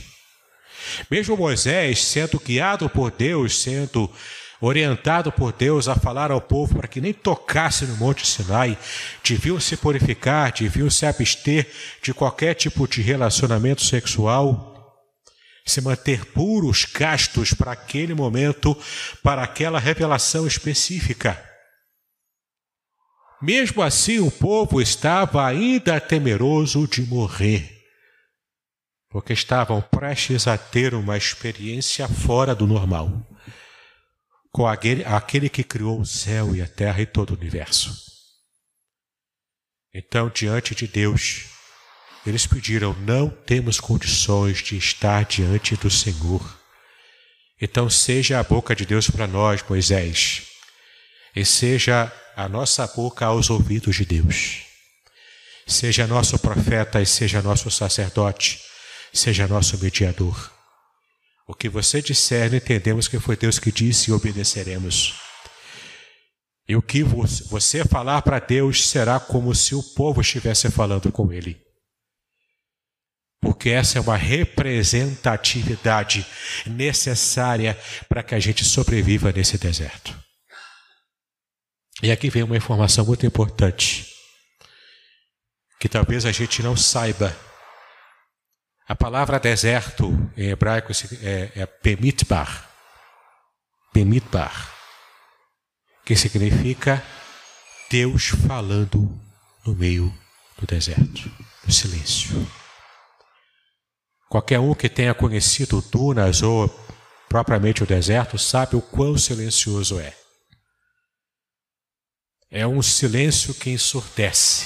Mesmo 1.09 1.37
Moisés, 1.37 2.03
sendo 2.03 2.39
guiado 2.39 2.89
por 2.89 3.11
Deus, 3.11 3.61
sendo 3.61 4.11
orientado 4.59 5.31
por 5.31 5.53
Deus 5.53 5.87
a 5.87 5.95
falar 5.95 6.31
ao 6.31 6.41
povo 6.41 6.77
para 6.77 6.87
que 6.87 7.01
nem 7.01 7.13
tocasse 7.13 7.85
no 7.85 7.95
Monte 7.97 8.25
Sinai, 8.25 8.75
deviam 9.23 9.59
se 9.59 9.77
purificar, 9.77 10.51
deviam 10.51 10.89
se 10.89 11.05
abster 11.05 11.69
de 12.01 12.11
qualquer 12.11 12.55
tipo 12.55 12.87
de 12.87 13.03
relacionamento 13.03 13.83
sexual 13.83 14.74
se 15.65 15.81
manter 15.81 16.25
puros, 16.25 16.85
castos 16.85 17.53
para 17.53 17.71
aquele 17.71 18.13
momento, 18.13 18.77
para 19.23 19.43
aquela 19.43 19.79
revelação 19.79 20.45
específica. 20.45 21.43
Mesmo 23.41 23.81
assim, 23.81 24.19
o 24.19 24.31
povo 24.31 24.79
estava 24.79 25.45
ainda 25.45 25.99
temeroso 25.99 26.87
de 26.87 27.01
morrer, 27.01 27.83
porque 29.09 29.33
estavam 29.33 29.81
prestes 29.81 30.47
a 30.47 30.57
ter 30.57 30.93
uma 30.93 31.17
experiência 31.17 32.07
fora 32.07 32.53
do 32.53 32.67
normal, 32.67 33.09
com 34.51 34.67
aquele, 34.67 35.03
aquele 35.03 35.49
que 35.49 35.63
criou 35.63 35.99
o 35.99 36.05
céu 36.05 36.55
e 36.55 36.61
a 36.61 36.67
terra 36.67 37.01
e 37.01 37.05
todo 37.05 37.31
o 37.31 37.37
universo. 37.37 37.93
Então, 39.93 40.29
diante 40.29 40.75
de 40.75 40.87
Deus, 40.87 41.54
eles 42.25 42.47
pediram: 42.47 42.93
Não 43.01 43.29
temos 43.29 43.79
condições 43.79 44.57
de 44.57 44.77
estar 44.77 45.25
diante 45.25 45.75
do 45.75 45.89
Senhor. 45.89 46.59
Então, 47.61 47.89
seja 47.89 48.39
a 48.39 48.43
boca 48.43 48.75
de 48.75 48.85
Deus 48.85 49.09
para 49.09 49.27
nós, 49.27 49.63
Moisés, 49.69 50.43
e 51.35 51.45
seja 51.45 52.11
a 52.35 52.49
nossa 52.49 52.85
boca 52.87 53.25
aos 53.25 53.49
ouvidos 53.49 53.95
de 53.95 54.05
Deus. 54.05 54.63
Seja 55.67 56.05
nosso 56.05 56.37
profeta 56.37 57.01
e 57.01 57.05
seja 57.05 57.41
nosso 57.41 57.71
sacerdote, 57.71 58.59
seja 59.13 59.47
nosso 59.47 59.77
mediador. 59.77 60.51
O 61.47 61.53
que 61.53 61.69
você 61.69 62.01
disser, 62.01 62.53
entendemos 62.53 63.07
que 63.07 63.19
foi 63.19 63.37
Deus 63.37 63.57
que 63.57 63.71
disse 63.71 64.09
e 64.09 64.13
obedeceremos. 64.13 65.13
E 66.67 66.75
o 66.75 66.81
que 66.81 67.03
você 67.03 67.85
falar 67.85 68.21
para 68.23 68.39
Deus 68.39 68.87
será 68.87 69.19
como 69.19 69.53
se 69.53 69.75
o 69.75 69.83
povo 69.83 70.21
estivesse 70.21 70.69
falando 70.71 71.11
com 71.11 71.31
Ele 71.31 71.64
porque 73.45 73.69
essa 73.69 73.99
é 73.99 74.01
uma 74.01 74.17
representatividade 74.17 76.25
necessária 76.65 77.79
para 78.09 78.23
que 78.23 78.33
a 78.33 78.39
gente 78.39 78.65
sobreviva 78.65 79.31
nesse 79.31 79.59
deserto. 79.59 80.17
E 82.01 82.11
aqui 82.11 82.31
vem 82.31 82.41
uma 82.41 82.57
informação 82.57 83.05
muito 83.05 83.23
importante, 83.23 84.07
que 85.79 85.87
talvez 85.87 86.25
a 86.25 86.31
gente 86.31 86.63
não 86.63 86.75
saiba. 86.75 87.37
A 88.87 88.95
palavra 88.95 89.39
deserto 89.39 90.11
em 90.35 90.49
hebraico 90.49 90.91
é, 91.21 91.51
é 91.55 91.67
Bemitbar, 91.83 92.67
que 96.03 96.15
significa 96.15 97.05
Deus 97.91 98.29
falando 98.47 99.07
no 99.63 99.75
meio 99.75 100.11
do 100.57 100.65
deserto, 100.65 101.31
no 101.63 101.71
silêncio. 101.71 102.64
Qualquer 104.35 104.59
um 104.59 104.75
que 104.75 104.89
tenha 104.89 105.13
conhecido 105.13 105.81
dunas 105.89 106.41
ou 106.41 106.67
propriamente 107.29 107.83
o 107.83 107.85
deserto 107.85 108.37
sabe 108.37 108.75
o 108.75 108.81
quão 108.81 109.17
silencioso 109.17 109.97
é. 109.97 110.13
É 112.51 112.67
um 112.67 112.81
silêncio 112.81 113.53
que 113.53 113.69
ensurdece. 113.69 114.65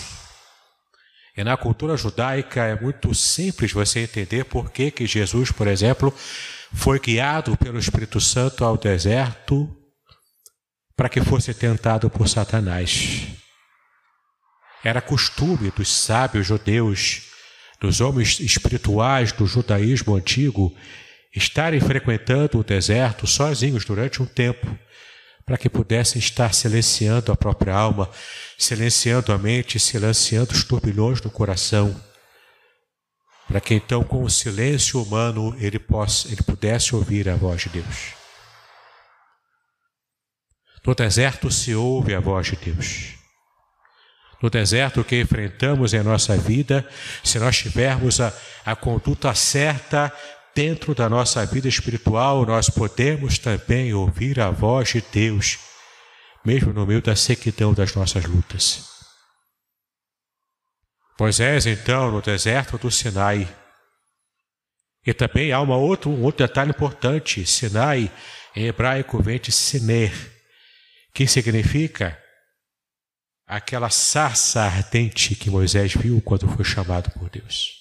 E 1.37 1.43
na 1.43 1.55
cultura 1.55 1.95
judaica 1.95 2.63
é 2.63 2.81
muito 2.81 3.13
simples 3.13 3.71
você 3.71 3.99
entender 3.99 4.45
por 4.45 4.71
que, 4.71 4.89
que 4.89 5.05
Jesus, 5.05 5.51
por 5.51 5.67
exemplo, 5.67 6.11
foi 6.73 6.99
guiado 6.99 7.55
pelo 7.55 7.77
Espírito 7.77 8.19
Santo 8.19 8.65
ao 8.65 8.75
deserto 8.75 9.69
para 10.95 11.09
que 11.09 11.21
fosse 11.21 11.53
tentado 11.53 12.09
por 12.09 12.27
Satanás. 12.27 13.27
Era 14.83 14.99
costume 14.99 15.69
dos 15.69 15.95
sábios 15.95 16.47
judeus 16.47 17.28
dos 17.79 18.01
homens 18.01 18.39
espirituais 18.39 19.31
do 19.31 19.45
judaísmo 19.45 20.15
antigo 20.15 20.75
estarem 21.33 21.79
frequentando 21.79 22.59
o 22.59 22.63
deserto 22.63 23.25
sozinhos 23.25 23.85
durante 23.85 24.21
um 24.21 24.25
tempo, 24.25 24.67
para 25.45 25.57
que 25.57 25.69
pudessem 25.69 26.19
estar 26.19 26.53
silenciando 26.53 27.31
a 27.31 27.35
própria 27.35 27.73
alma, 27.73 28.09
silenciando 28.57 29.31
a 29.31 29.37
mente, 29.37 29.79
silenciando 29.79 30.51
os 30.51 30.63
turbilhões 30.63 31.21
do 31.21 31.29
coração, 31.29 31.95
para 33.47 33.59
que 33.59 33.73
então, 33.73 34.03
com 34.03 34.23
o 34.23 34.29
silêncio 34.29 35.01
humano, 35.01 35.55
ele, 35.59 35.79
possa, 35.79 36.27
ele 36.27 36.43
pudesse 36.43 36.93
ouvir 36.93 37.27
a 37.29 37.35
voz 37.35 37.61
de 37.63 37.69
Deus. 37.69 38.13
No 40.85 40.93
deserto 40.93 41.49
se 41.51 41.73
ouve 41.73 42.13
a 42.13 42.19
voz 42.19 42.47
de 42.47 42.55
Deus 42.55 43.18
no 44.41 44.49
deserto 44.49 45.03
que 45.03 45.19
enfrentamos 45.19 45.93
em 45.93 46.01
nossa 46.01 46.37
vida, 46.37 46.87
se 47.23 47.37
nós 47.39 47.57
tivermos 47.57 48.21
a, 48.21 48.33
a 48.65 48.75
conduta 48.75 49.33
certa 49.33 50.11
dentro 50.55 50.95
da 50.95 51.09
nossa 51.09 51.45
vida 51.45 51.67
espiritual, 51.67 52.45
nós 52.45 52.69
podemos 52.69 53.37
também 53.37 53.93
ouvir 53.93 54.39
a 54.39 54.49
voz 54.49 54.89
de 54.89 55.03
Deus, 55.11 55.59
mesmo 56.45 56.73
no 56.73 56.85
meio 56.85 57.01
da 57.01 57.15
sequidão 57.15 57.73
das 57.73 57.93
nossas 57.93 58.25
lutas. 58.25 58.87
Moisés, 61.19 61.65
então, 61.65 62.11
no 62.11 62.21
deserto 62.21 62.77
do 62.77 62.89
Sinai. 62.89 63.47
E 65.05 65.13
também 65.13 65.51
há 65.51 65.59
uma 65.59 65.75
outro, 65.75 66.09
um 66.09 66.23
outro 66.23 66.47
detalhe 66.47 66.69
importante: 66.69 67.45
Sinai, 67.45 68.09
em 68.55 68.67
hebraico, 68.67 69.21
vem 69.21 69.37
de 69.37 69.51
Siner, 69.51 70.13
que 71.13 71.27
significa 71.27 72.17
aquela 73.49 73.89
sarça 73.89 74.61
ardente 74.61 75.35
que 75.35 75.49
Moisés 75.49 75.95
viu 75.95 76.21
quando 76.21 76.47
foi 76.47 76.63
chamado 76.63 77.09
por 77.09 77.31
Deus. 77.31 77.79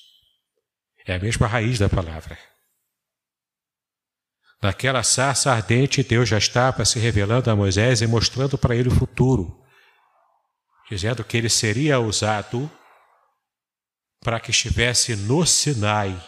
É 1.06 1.14
a 1.14 1.18
mesma 1.18 1.46
raiz 1.46 1.78
da 1.78 1.90
palavra. 1.90 2.38
Naquela 4.62 5.02
sarça 5.02 5.52
ardente, 5.52 6.02
Deus 6.02 6.26
já 6.26 6.38
estava 6.38 6.86
se 6.86 6.98
revelando 6.98 7.50
a 7.50 7.54
Moisés 7.54 8.00
e 8.00 8.06
mostrando 8.06 8.56
para 8.56 8.74
ele 8.74 8.88
o 8.88 8.94
futuro, 8.94 9.62
dizendo 10.90 11.22
que 11.22 11.36
ele 11.36 11.50
seria 11.50 12.00
usado 12.00 12.70
para 14.20 14.40
que 14.40 14.50
estivesse 14.50 15.14
no 15.14 15.44
Sinai, 15.44 16.18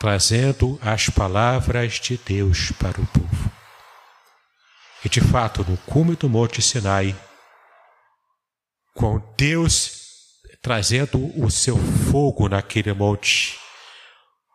trazendo 0.00 0.78
as 0.82 1.08
palavras 1.08 1.94
de 2.00 2.18
Deus 2.18 2.72
para 2.72 3.00
o 3.00 3.06
povo. 3.06 3.52
E 5.04 5.08
de 5.08 5.20
fato, 5.20 5.64
no 5.66 5.76
cume 5.78 6.16
do 6.16 6.28
Monte 6.28 6.60
Sinai, 6.60 7.16
com 8.94 9.20
Deus 9.36 10.00
trazendo 10.62 11.32
o 11.42 11.50
seu 11.50 11.76
fogo 12.10 12.48
naquele 12.48 12.92
monte, 12.92 13.58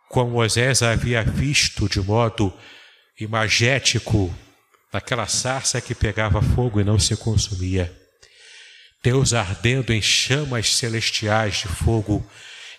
como 0.10 0.32
Moisés 0.32 0.82
havia 0.82 1.24
visto 1.24 1.90
de 1.90 2.00
modo 2.00 2.54
imagético 3.20 4.34
naquela 4.94 5.28
sarça 5.28 5.82
que 5.82 5.96
pegava 5.96 6.42
fogo 6.42 6.80
e 6.80 6.84
não 6.84 7.00
se 7.00 7.18
consumia. 7.18 7.94
Deus 9.04 9.34
ardendo 9.34 9.94
em 9.94 10.02
chamas 10.02 10.76
celestiais 10.76 11.58
de 11.58 11.68
fogo 11.68 12.26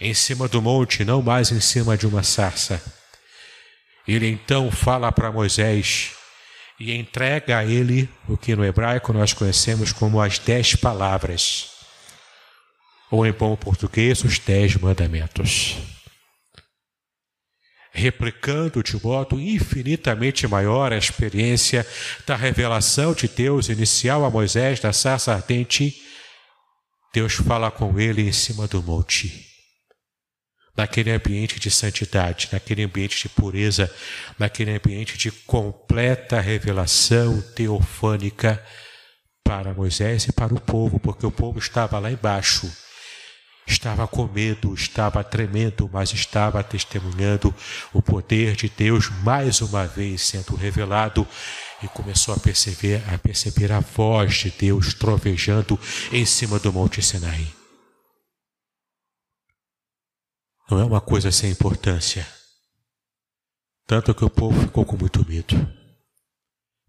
em 0.01 0.15
cima 0.15 0.49
do 0.49 0.61
monte, 0.61 1.05
não 1.05 1.23
mais 1.23 1.51
em 1.53 1.61
cima 1.61 1.97
de 1.97 2.07
uma 2.07 2.23
sarça. 2.23 2.83
Ele 4.07 4.29
então 4.29 4.71
fala 4.71 5.11
para 5.13 5.33
Moisés: 5.33 6.16
e 6.79 6.95
entrega 6.95 7.59
a 7.59 7.65
ele 7.65 8.09
o 8.29 8.37
que 8.37 8.55
no 8.55 8.65
hebraico 8.65 9.13
nós 9.13 9.33
conhecemos 9.33 9.93
como 9.93 10.21
as 10.21 10.39
dez 10.39 10.77
palavras, 10.77 11.71
ou 13.11 13.27
em 13.27 13.33
bom 13.33 13.57
português, 13.57 14.23
os 14.25 14.39
dez 14.39 14.77
mandamentos. 14.77 15.77
Replicando 17.93 18.83
de 18.83 19.03
modo 19.03 19.41
infinitamente 19.41 20.47
maior 20.47 20.93
a 20.93 20.99
experiência 20.99 21.87
da 22.27 22.37
revelação 22.37 23.15
de 23.15 23.27
Deus 23.27 23.71
inicial 23.71 24.23
a 24.25 24.31
Moisés 24.31 24.81
da 24.81 24.93
sarça 24.93 25.33
ardente, 25.33 26.03
Deus 27.15 27.35
fala 27.35 27.71
com 27.71 27.99
ele 27.99 28.21
em 28.21 28.33
cima 28.33 28.67
do 28.67 28.83
monte 28.83 29.46
naquele 30.77 31.11
ambiente 31.11 31.59
de 31.59 31.71
santidade, 31.71 32.49
naquele 32.53 32.85
ambiente 32.85 33.23
de 33.23 33.29
pureza, 33.29 33.91
naquele 34.39 34.73
ambiente 34.73 35.17
de 35.17 35.31
completa 35.31 36.41
revelação 36.41 37.41
teofânica 37.55 38.63
para 39.43 39.73
Moisés 39.73 40.25
e 40.25 40.33
para 40.33 40.53
o 40.53 40.61
povo, 40.61 40.99
porque 40.99 41.25
o 41.25 41.31
povo 41.31 41.59
estava 41.59 41.99
lá 41.99 42.11
embaixo. 42.11 42.71
Estava 43.67 44.07
com 44.07 44.29
medo, 44.29 44.73
estava 44.75 45.25
tremendo, 45.25 45.91
mas 45.93 46.13
estava 46.13 46.63
testemunhando 46.63 47.53
o 47.93 48.01
poder 48.01 48.55
de 48.55 48.69
Deus 48.69 49.11
mais 49.25 49.61
uma 49.61 49.87
vez 49.87 50.23
sendo 50.23 50.55
revelado 50.55 51.27
e 51.83 51.89
começou 51.89 52.35
a 52.35 52.39
perceber, 52.39 53.03
a 53.13 53.19
perceber 53.19 53.73
a 53.73 53.81
voz 53.81 54.35
de 54.35 54.51
Deus 54.51 54.95
trovejando 54.95 55.79
em 56.13 56.25
cima 56.25 56.61
do 56.61 56.73
Monte 56.73 57.03
Sinai. 57.03 57.66
Não 60.71 60.81
é 60.81 60.85
uma 60.85 61.01
coisa 61.01 61.31
sem 61.31 61.51
importância. 61.51 62.27
Tanto 63.87 64.15
que 64.15 64.25
o 64.25 64.31
povo 64.31 64.61
ficou 64.61 64.85
com 64.85 64.97
muito 64.97 65.25
medo. 65.29 65.55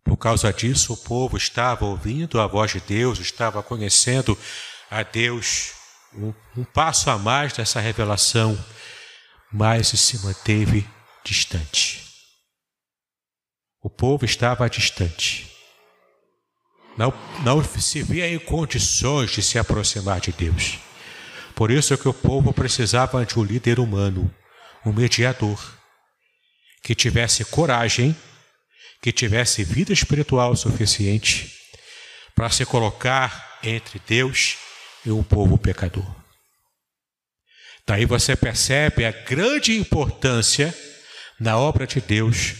Por 0.03 0.17
causa 0.17 0.51
disso, 0.51 0.93
o 0.93 0.97
povo 0.97 1.37
estava 1.37 1.85
ouvindo 1.85 2.39
a 2.41 2.47
voz 2.47 2.71
de 2.71 2.79
Deus, 2.79 3.19
estava 3.19 3.61
conhecendo 3.61 4.37
a 4.89 5.03
Deus 5.03 5.73
um, 6.13 6.33
um 6.55 6.63
passo 6.63 7.09
a 7.09 7.17
mais 7.17 7.53
dessa 7.53 7.79
revelação, 7.79 8.57
mas 9.51 9.89
se 9.89 10.17
manteve 10.25 10.89
distante. 11.23 12.03
O 13.81 13.89
povo 13.89 14.25
estava 14.25 14.67
distante. 14.69 15.51
Não, 16.97 17.13
não 17.43 17.63
se 17.63 18.01
via 18.01 18.27
em 18.27 18.39
condições 18.39 19.29
de 19.29 19.43
se 19.43 19.59
aproximar 19.59 20.19
de 20.19 20.31
Deus. 20.31 20.79
Por 21.57 21.71
isso 21.71 21.91
é 21.91 21.97
que 21.97 22.07
o 22.07 22.13
povo 22.13 22.53
precisava 22.53 23.25
de 23.25 23.39
um 23.39 23.43
líder 23.43 23.79
humano, 23.79 24.31
um 24.85 24.93
mediador, 24.93 25.59
que 26.83 26.93
tivesse 26.93 27.43
coragem, 27.45 28.15
que 29.01 29.11
tivesse 29.11 29.63
vida 29.63 29.91
espiritual 29.91 30.55
suficiente 30.55 31.51
para 32.35 32.51
se 32.51 32.63
colocar 32.63 33.57
entre 33.63 33.99
Deus 34.05 34.55
e 35.03 35.09
o 35.09 35.23
povo 35.23 35.57
pecador. 35.57 36.05
Daí 37.87 38.05
você 38.05 38.35
percebe 38.35 39.03
a 39.03 39.11
grande 39.11 39.75
importância 39.75 40.71
na 41.39 41.57
obra 41.57 41.87
de 41.87 41.99
Deus 41.99 42.53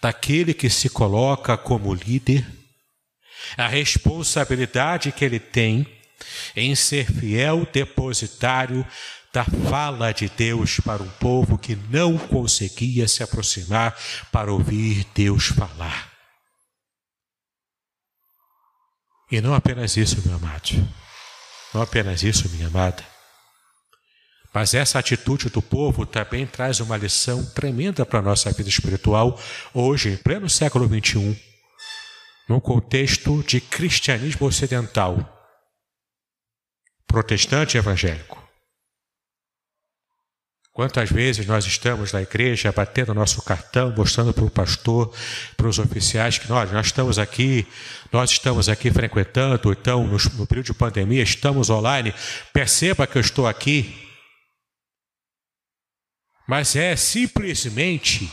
daquele 0.00 0.54
que 0.54 0.70
se 0.70 0.88
coloca 0.88 1.56
como 1.56 1.92
líder, 1.92 2.46
a 3.56 3.66
responsabilidade 3.66 5.10
que 5.10 5.24
ele 5.24 5.40
tem 5.40 5.93
em 6.56 6.74
ser 6.74 7.06
fiel 7.06 7.66
depositário 7.72 8.86
da 9.32 9.44
fala 9.44 10.12
de 10.12 10.28
Deus 10.28 10.78
para 10.78 11.02
um 11.02 11.08
povo 11.08 11.58
que 11.58 11.74
não 11.90 12.16
conseguia 12.16 13.08
se 13.08 13.22
aproximar 13.22 13.96
para 14.30 14.52
ouvir 14.52 15.04
Deus 15.12 15.46
falar. 15.46 16.12
E 19.30 19.40
não 19.40 19.52
apenas 19.52 19.96
isso, 19.96 20.22
meu 20.24 20.36
amado, 20.36 20.88
não 21.72 21.82
apenas 21.82 22.22
isso, 22.22 22.48
minha 22.50 22.68
amada, 22.68 23.04
mas 24.54 24.72
essa 24.72 25.00
atitude 25.00 25.48
do 25.48 25.60
povo 25.60 26.06
também 26.06 26.46
traz 26.46 26.78
uma 26.78 26.96
lição 26.96 27.44
tremenda 27.44 28.06
para 28.06 28.20
a 28.20 28.22
nossa 28.22 28.52
vida 28.52 28.68
espiritual 28.68 29.36
hoje, 29.74 30.10
em 30.10 30.16
pleno 30.16 30.48
século 30.48 30.86
XXI, 30.86 31.36
num 32.48 32.60
contexto 32.60 33.42
de 33.42 33.60
cristianismo 33.60 34.46
ocidental, 34.46 35.33
protestante 37.06 37.76
evangélico. 37.76 38.42
Quantas 40.72 41.08
vezes 41.08 41.46
nós 41.46 41.64
estamos 41.66 42.12
na 42.12 42.22
igreja 42.22 42.72
batendo 42.72 43.14
nosso 43.14 43.40
cartão, 43.42 43.94
mostrando 43.96 44.34
para 44.34 44.44
o 44.44 44.50
pastor, 44.50 45.14
para 45.56 45.68
os 45.68 45.78
oficiais 45.78 46.36
que 46.36 46.48
nós, 46.48 46.72
nós 46.72 46.86
estamos 46.86 47.16
aqui, 47.16 47.64
nós 48.10 48.30
estamos 48.30 48.68
aqui 48.68 48.90
frequentando, 48.90 49.72
então 49.72 50.04
no, 50.04 50.16
no 50.34 50.46
período 50.46 50.66
de 50.66 50.74
pandemia 50.74 51.22
estamos 51.22 51.70
online, 51.70 52.12
perceba 52.52 53.06
que 53.06 53.16
eu 53.16 53.20
estou 53.20 53.46
aqui 53.46 54.04
mas 56.46 56.76
é 56.76 56.94
simplesmente 56.94 58.30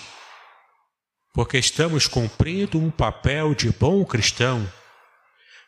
porque 1.34 1.58
estamos 1.58 2.08
cumprindo 2.08 2.78
um 2.78 2.92
papel 2.92 3.56
de 3.56 3.72
bom 3.72 4.04
cristão, 4.04 4.70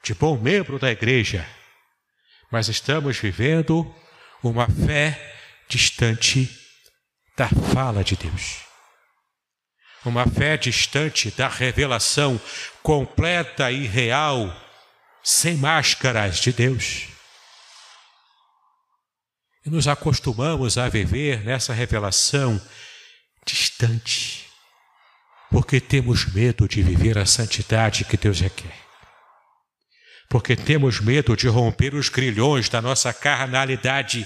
de 0.03 0.13
bom 0.13 0.37
membro 0.37 0.77
da 0.77 0.91
igreja, 0.91 1.47
mas 2.53 2.67
estamos 2.67 3.17
vivendo 3.17 3.83
uma 4.43 4.67
fé 4.69 5.19
distante 5.67 6.47
da 7.35 7.49
fala 7.49 8.03
de 8.03 8.15
Deus. 8.15 8.57
Uma 10.05 10.27
fé 10.27 10.55
distante 10.55 11.31
da 11.31 11.47
revelação 11.47 12.39
completa 12.83 13.71
e 13.71 13.87
real, 13.87 14.55
sem 15.23 15.57
máscaras 15.57 16.37
de 16.37 16.53
Deus. 16.53 17.07
E 19.65 19.71
nos 19.71 19.87
acostumamos 19.87 20.77
a 20.77 20.87
viver 20.87 21.43
nessa 21.43 21.73
revelação 21.73 22.61
distante, 23.43 24.47
porque 25.49 25.81
temos 25.81 26.31
medo 26.31 26.67
de 26.67 26.83
viver 26.83 27.17
a 27.17 27.25
santidade 27.25 28.05
que 28.05 28.15
Deus 28.15 28.41
requer. 28.41 28.82
Porque 30.33 30.55
temos 30.55 30.99
medo 30.99 31.37
de 31.37 31.47
romper 31.47 31.93
os 31.93 32.09
grilhões 32.09 32.67
da 32.67 32.81
nossa 32.81 33.13
carnalidade, 33.13 34.25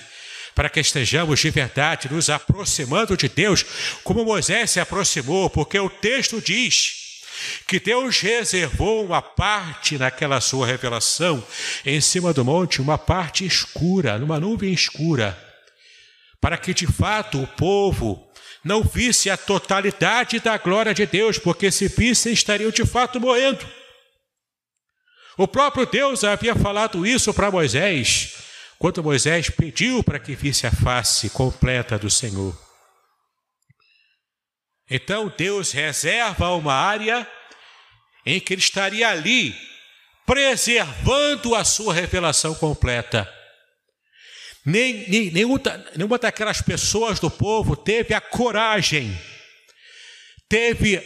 para 0.56 0.70
que 0.70 0.80
estejamos 0.80 1.38
de 1.38 1.50
verdade 1.50 2.10
nos 2.10 2.30
aproximando 2.30 3.18
de 3.18 3.28
Deus, 3.28 3.66
como 4.06 4.24
Moisés 4.24 4.72
se 4.72 4.80
aproximou, 4.80 5.50
porque 5.50 5.78
o 5.78 5.90
texto 5.90 6.42
diz 6.42 7.20
que 7.68 7.78
Deus 7.78 8.22
reservou 8.22 9.04
uma 9.04 9.22
parte 9.22 9.98
naquela 9.98 10.40
sua 10.40 10.66
revelação 10.66 11.46
em 11.86 12.00
cima 12.00 12.32
do 12.32 12.46
monte, 12.46 12.82
uma 12.82 12.98
parte 12.98 13.46
escura, 13.46 14.18
numa 14.18 14.40
nuvem 14.40 14.72
escura, 14.72 15.38
para 16.40 16.58
que 16.58 16.74
de 16.74 16.88
fato 16.88 17.44
o 17.44 17.48
povo 17.48 18.32
não 18.64 18.82
visse 18.82 19.30
a 19.30 19.36
totalidade 19.36 20.40
da 20.40 20.58
glória 20.58 20.94
de 20.94 21.06
Deus, 21.06 21.38
porque 21.38 21.70
se 21.70 21.90
vissem 21.90 22.32
estariam 22.32 22.72
de 22.72 22.86
fato 22.86 23.20
morrendo. 23.20 23.68
O 25.38 25.48
próprio 25.48 25.86
Deus 25.86 26.24
havia 26.24 26.56
falado 26.56 27.06
isso 27.06 27.32
para 27.32 27.52
Moisés, 27.52 28.34
quando 28.80 29.04
Moisés 29.04 29.52
pediu 29.52 30.04
para 30.04 30.18
que 30.18 30.36
visse 30.36 30.66
a 30.66 30.72
face 30.72 31.30
completa 31.30 32.00
do 32.00 32.10
Senhor. 32.10 32.58
Então 34.90 35.32
Deus 35.38 35.72
reserva 35.72 36.54
uma 36.54 36.74
área 36.74 37.30
em 38.26 38.40
que 38.40 38.54
ele 38.54 38.62
estaria 38.62 39.08
ali, 39.08 39.56
preservando 40.26 41.54
a 41.54 41.64
sua 41.64 41.94
revelação 41.94 42.56
completa. 42.56 43.32
Nem, 44.66 45.08
nem, 45.08 45.32
nenhuma, 45.32 46.18
daquelas 46.20 46.62
pessoas 46.62 47.20
do 47.20 47.30
povo 47.30 47.76
teve 47.76 48.14
a 48.14 48.20
coragem, 48.20 49.18
teve 50.50 51.02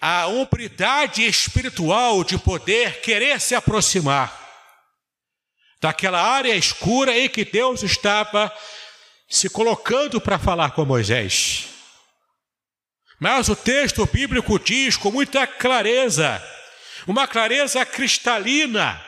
a 0.00 0.26
hombridade 0.26 1.26
espiritual 1.26 2.24
de 2.24 2.38
poder 2.38 3.00
querer 3.02 3.38
se 3.40 3.54
aproximar 3.54 4.38
daquela 5.80 6.20
área 6.20 6.54
escura 6.54 7.16
em 7.16 7.28
que 7.28 7.44
Deus 7.44 7.82
estava 7.82 8.52
se 9.28 9.48
colocando 9.50 10.20
para 10.20 10.38
falar 10.38 10.70
com 10.72 10.84
Moisés. 10.84 11.68
Mas 13.18 13.48
o 13.48 13.56
texto 13.56 14.04
bíblico 14.06 14.58
diz 14.58 14.96
com 14.96 15.10
muita 15.10 15.46
clareza, 15.46 16.42
uma 17.06 17.28
clareza 17.28 17.84
cristalina, 17.84 19.02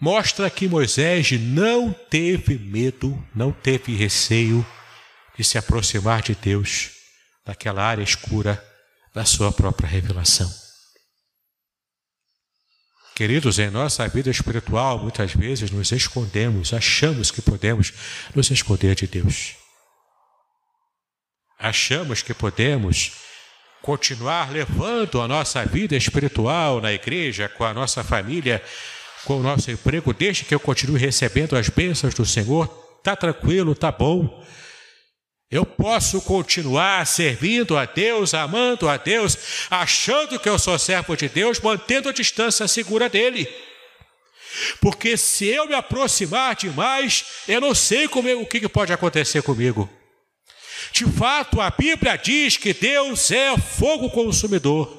mostra 0.00 0.50
que 0.50 0.68
Moisés 0.68 1.30
não 1.32 1.92
teve 1.92 2.58
medo, 2.58 3.16
não 3.34 3.52
teve 3.52 3.94
receio 3.94 4.66
de 5.36 5.44
se 5.44 5.56
aproximar 5.56 6.22
de 6.22 6.34
Deus 6.34 6.99
daquela 7.50 7.82
área 7.82 8.02
escura 8.02 8.62
da 9.14 9.24
sua 9.24 9.52
própria 9.52 9.88
revelação. 9.88 10.50
Queridos, 13.14 13.58
em 13.58 13.70
nossa 13.70 14.08
vida 14.08 14.30
espiritual, 14.30 14.98
muitas 14.98 15.34
vezes 15.34 15.70
nos 15.70 15.92
escondemos, 15.92 16.72
achamos 16.72 17.30
que 17.30 17.42
podemos 17.42 17.92
nos 18.34 18.50
esconder 18.50 18.94
de 18.94 19.06
Deus 19.06 19.60
achamos 21.60 22.22
que 22.22 22.32
podemos 22.32 23.12
continuar 23.82 24.50
levando 24.50 25.20
a 25.20 25.28
nossa 25.28 25.64
vida 25.66 25.94
espiritual 25.94 26.80
na 26.80 26.92
igreja, 26.92 27.48
com 27.50 27.64
a 27.64 27.74
nossa 27.74 28.02
família, 28.02 28.62
com 29.24 29.38
o 29.38 29.42
nosso 29.42 29.70
emprego, 29.70 30.14
desde 30.14 30.44
que 30.44 30.54
eu 30.54 30.60
continue 30.60 30.98
recebendo 30.98 31.54
as 31.54 31.68
bênçãos 31.68 32.14
do 32.14 32.24
Senhor, 32.24 32.68
está 32.98 33.14
tranquilo, 33.14 33.72
está 33.72 33.92
bom. 33.92 34.42
Eu 35.50 35.66
posso 35.66 36.22
continuar 36.22 37.04
servindo 37.08 37.76
a 37.76 37.84
Deus, 37.84 38.34
amando 38.34 38.88
a 38.88 38.96
Deus, 38.96 39.36
achando 39.68 40.38
que 40.38 40.48
eu 40.48 40.56
sou 40.60 40.78
servo 40.78 41.16
de 41.16 41.28
Deus, 41.28 41.58
mantendo 41.58 42.08
a 42.08 42.12
distância 42.12 42.68
segura 42.68 43.08
dele. 43.08 43.48
Porque 44.80 45.16
se 45.16 45.46
eu 45.46 45.66
me 45.66 45.74
aproximar 45.74 46.54
demais, 46.54 47.24
eu 47.48 47.60
não 47.60 47.74
sei 47.74 48.06
como, 48.06 48.30
o 48.40 48.46
que 48.46 48.68
pode 48.68 48.92
acontecer 48.92 49.42
comigo. 49.42 49.90
De 50.92 51.04
fato, 51.04 51.60
a 51.60 51.68
Bíblia 51.68 52.16
diz 52.16 52.56
que 52.56 52.72
Deus 52.72 53.32
é 53.32 53.58
fogo 53.58 54.08
consumidor. 54.10 54.98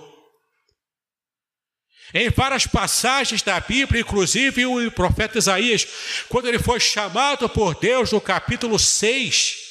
Em 2.13 2.29
várias 2.29 2.67
passagens 2.67 3.41
da 3.41 3.57
Bíblia, 3.57 4.01
inclusive 4.01 4.65
o 4.65 4.91
profeta 4.91 5.37
Isaías, 5.37 5.87
quando 6.27 6.49
ele 6.49 6.59
foi 6.59 6.77
chamado 6.77 7.47
por 7.47 7.73
Deus 7.75 8.11
no 8.11 8.19
capítulo 8.19 8.77
6, 8.77 9.70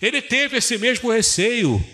ele 0.00 0.22
teve 0.22 0.56
esse 0.56 0.78
mesmo 0.78 1.10
receio. 1.10 1.84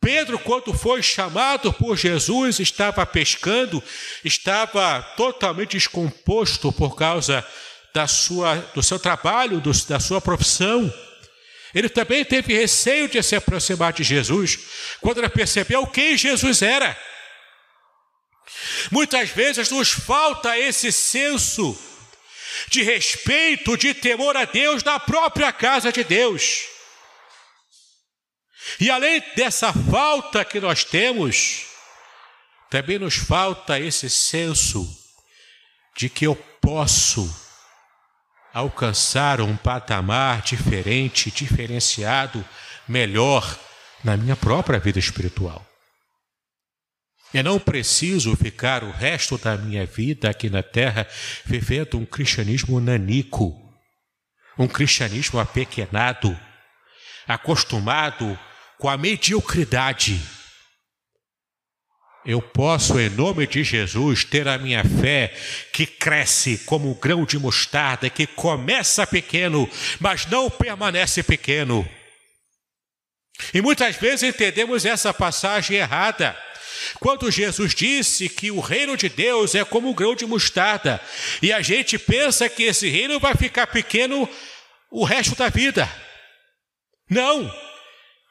Pedro, 0.00 0.38
quando 0.40 0.74
foi 0.74 1.00
chamado 1.00 1.72
por 1.72 1.96
Jesus, 1.96 2.58
estava 2.58 3.06
pescando, 3.06 3.82
estava 4.24 5.00
totalmente 5.16 5.72
descomposto 5.72 6.72
por 6.72 6.96
causa 6.96 7.46
da 7.94 8.08
sua, 8.08 8.56
do 8.74 8.82
seu 8.82 8.98
trabalho, 8.98 9.60
do, 9.60 9.70
da 9.86 10.00
sua 10.00 10.20
profissão. 10.20 10.92
Ele 11.72 11.88
também 11.88 12.24
teve 12.24 12.52
receio 12.52 13.08
de 13.08 13.22
se 13.22 13.36
aproximar 13.36 13.92
de 13.92 14.02
Jesus, 14.02 14.58
quando 15.00 15.18
ele 15.18 15.28
percebeu 15.28 15.86
quem 15.86 16.18
Jesus 16.18 16.62
era. 16.62 16.98
Muitas 18.90 19.30
vezes 19.30 19.70
nos 19.70 19.92
falta 19.92 20.58
esse 20.58 20.90
senso 20.90 21.78
de 22.72 22.82
respeito, 22.82 23.76
de 23.76 23.92
temor 23.92 24.34
a 24.34 24.46
Deus 24.46 24.82
na 24.82 24.98
própria 24.98 25.52
casa 25.52 25.92
de 25.92 26.02
Deus. 26.02 26.62
E 28.80 28.90
além 28.90 29.22
dessa 29.36 29.72
falta 29.72 30.44
que 30.44 30.58
nós 30.58 30.82
temos, 30.82 31.66
também 32.70 32.98
nos 32.98 33.16
falta 33.16 33.78
esse 33.78 34.08
senso 34.08 34.88
de 35.94 36.08
que 36.08 36.26
eu 36.26 36.34
posso 36.34 37.30
alcançar 38.54 39.42
um 39.42 39.54
patamar 39.54 40.40
diferente, 40.40 41.30
diferenciado, 41.30 42.42
melhor 42.88 43.58
na 44.02 44.16
minha 44.16 44.36
própria 44.36 44.78
vida 44.78 44.98
espiritual. 44.98 45.71
Eu 47.32 47.42
não 47.42 47.58
preciso 47.58 48.36
ficar 48.36 48.84
o 48.84 48.90
resto 48.90 49.38
da 49.38 49.56
minha 49.56 49.86
vida 49.86 50.28
aqui 50.28 50.50
na 50.50 50.62
terra 50.62 51.06
vivendo 51.44 51.98
um 51.98 52.04
cristianismo 52.04 52.78
nanico, 52.78 53.58
um 54.58 54.68
cristianismo 54.68 55.40
apequenado, 55.40 56.38
acostumado 57.26 58.38
com 58.78 58.88
a 58.88 58.98
mediocridade. 58.98 60.20
Eu 62.24 62.40
posso, 62.40 63.00
em 63.00 63.08
nome 63.08 63.46
de 63.46 63.64
Jesus, 63.64 64.24
ter 64.24 64.46
a 64.46 64.58
minha 64.58 64.84
fé 64.84 65.34
que 65.72 65.86
cresce 65.86 66.58
como 66.58 66.88
um 66.88 66.94
grão 66.94 67.24
de 67.24 67.38
mostarda, 67.38 68.08
que 68.08 68.26
começa 68.26 69.06
pequeno, 69.06 69.68
mas 69.98 70.26
não 70.26 70.48
permanece 70.48 71.22
pequeno. 71.22 71.88
E 73.52 73.60
muitas 73.60 73.96
vezes 73.96 74.22
entendemos 74.22 74.84
essa 74.84 75.12
passagem 75.12 75.78
errada. 75.78 76.36
Quando 77.00 77.30
Jesus 77.30 77.74
disse 77.74 78.28
que 78.28 78.50
o 78.50 78.60
reino 78.60 78.96
de 78.96 79.08
Deus 79.08 79.54
é 79.54 79.64
como 79.64 79.90
um 79.90 79.94
grão 79.94 80.14
de 80.14 80.26
mostarda, 80.26 81.00
e 81.40 81.52
a 81.52 81.60
gente 81.62 81.98
pensa 81.98 82.48
que 82.48 82.64
esse 82.64 82.88
reino 82.88 83.18
vai 83.18 83.34
ficar 83.34 83.66
pequeno 83.66 84.28
o 84.90 85.04
resto 85.04 85.34
da 85.34 85.48
vida. 85.48 85.90
Não! 87.08 87.52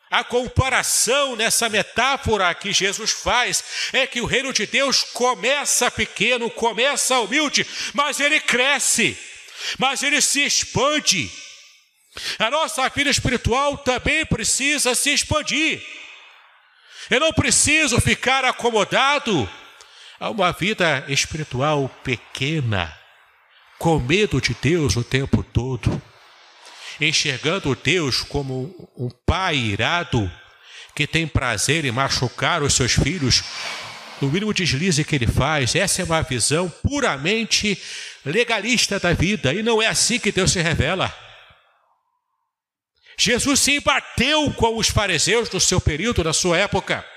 A 0.09 0.25
comparação 0.25 1.37
nessa 1.37 1.69
metáfora 1.69 2.53
que 2.53 2.73
Jesus 2.73 3.11
faz 3.11 3.63
é 3.93 4.05
que 4.05 4.19
o 4.19 4.25
reino 4.25 4.51
de 4.51 4.65
Deus 4.65 5.03
começa 5.03 5.89
pequeno, 5.89 6.49
começa 6.49 7.17
humilde, 7.19 7.65
mas 7.93 8.19
ele 8.19 8.41
cresce, 8.41 9.17
mas 9.77 10.03
ele 10.03 10.21
se 10.21 10.41
expande. 10.41 11.31
A 12.37 12.51
nossa 12.51 12.89
vida 12.89 13.09
espiritual 13.09 13.77
também 13.77 14.25
precisa 14.25 14.93
se 14.95 15.13
expandir. 15.13 15.81
Eu 17.09 17.19
não 17.19 17.33
preciso 17.33 17.99
ficar 17.99 18.45
acomodado 18.45 19.49
a 20.19 20.29
uma 20.29 20.51
vida 20.51 21.03
espiritual 21.07 21.89
pequena, 22.03 22.95
com 23.79 23.99
medo 23.99 24.39
de 24.39 24.55
Deus 24.61 24.95
o 24.95 25.03
tempo 25.03 25.43
todo, 25.43 26.01
enxergando 26.99 27.75
Deus 27.75 28.21
como 28.21 28.91
um 28.95 29.09
pai 29.25 29.55
irado 29.55 30.31
que 30.93 31.07
tem 31.07 31.25
prazer 31.25 31.85
em 31.85 31.91
machucar 31.91 32.61
os 32.61 32.73
seus 32.73 32.91
filhos 32.91 33.43
no 34.21 34.29
mínimo 34.29 34.53
deslize 34.53 35.03
que 35.03 35.15
ele 35.15 35.25
faz. 35.25 35.73
Essa 35.73 36.03
é 36.03 36.05
uma 36.05 36.21
visão 36.21 36.69
puramente 36.69 37.81
legalista 38.23 38.99
da 38.99 39.13
vida 39.13 39.53
e 39.53 39.63
não 39.63 39.81
é 39.81 39.87
assim 39.87 40.19
que 40.19 40.31
Deus 40.31 40.51
se 40.51 40.61
revela. 40.61 41.13
Jesus 43.23 43.59
se 43.59 43.79
bateu 43.79 44.51
com 44.55 44.79
os 44.79 44.89
fariseus 44.89 45.47
do 45.47 45.59
seu 45.59 45.79
período, 45.79 46.23
da 46.23 46.33
sua 46.33 46.57
época, 46.57 47.07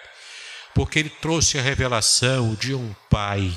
porque 0.75 0.99
ele 0.99 1.09
trouxe 1.09 1.59
a 1.59 1.63
revelação 1.63 2.55
de 2.57 2.75
um 2.75 2.93
Pai 3.09 3.51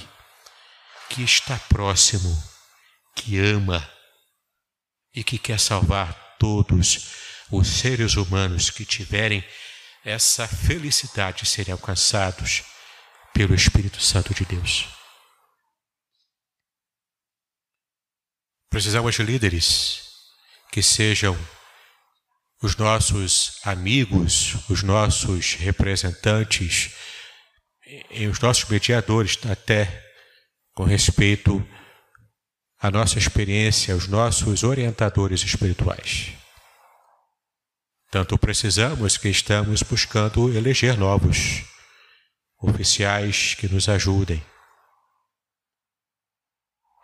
que 1.09 1.23
está 1.23 1.59
próximo, 1.67 2.31
que 3.13 3.37
ama 3.37 3.85
e 5.13 5.25
que 5.25 5.37
quer 5.37 5.59
salvar 5.59 6.37
todos 6.39 7.09
os 7.51 7.67
seres 7.67 8.15
humanos 8.15 8.69
que 8.69 8.85
tiverem 8.85 9.45
essa 10.05 10.47
felicidade 10.47 11.39
de 11.39 11.49
serem 11.49 11.73
alcançados 11.73 12.63
pelo 13.33 13.53
Espírito 13.53 13.99
Santo 13.99 14.33
de 14.33 14.45
Deus. 14.45 14.87
Precisamos 18.69 19.15
de 19.15 19.23
líderes 19.23 20.01
que 20.71 20.81
sejam 20.81 21.37
os 22.61 22.75
nossos 22.75 23.59
amigos, 23.63 24.55
os 24.69 24.83
nossos 24.83 25.53
representantes, 25.53 26.91
e 28.11 28.27
os 28.27 28.39
nossos 28.39 28.65
mediadores, 28.65 29.39
até 29.49 30.03
com 30.73 30.83
respeito 30.83 31.65
à 32.79 32.91
nossa 32.91 33.17
experiência, 33.17 33.95
os 33.95 34.07
nossos 34.07 34.63
orientadores 34.63 35.41
espirituais. 35.43 36.33
Tanto 38.11 38.37
precisamos 38.37 39.17
que 39.17 39.29
estamos 39.29 39.83
buscando 39.83 40.55
eleger 40.55 40.97
novos 40.97 41.63
oficiais 42.59 43.53
que 43.55 43.67
nos 43.67 43.87
ajudem. 43.87 44.43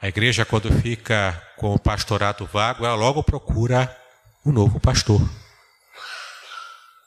A 0.01 0.07
igreja, 0.07 0.45
quando 0.45 0.71
fica 0.81 1.41
com 1.57 1.73
o 1.73 1.79
pastorado 1.79 2.45
vago, 2.45 2.85
ela 2.85 2.95
logo 2.95 3.23
procura 3.23 3.95
um 4.45 4.51
novo 4.51 4.79
pastor. 4.79 5.21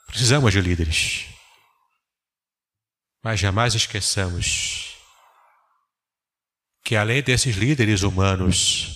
Precisamos 0.07 0.51
de 0.51 0.61
líderes. 0.61 1.25
Mas 3.23 3.39
jamais 3.39 3.75
esqueçamos 3.75 4.97
que, 6.83 6.95
além 6.95 7.21
desses 7.21 7.55
líderes 7.55 8.01
humanos, 8.01 8.95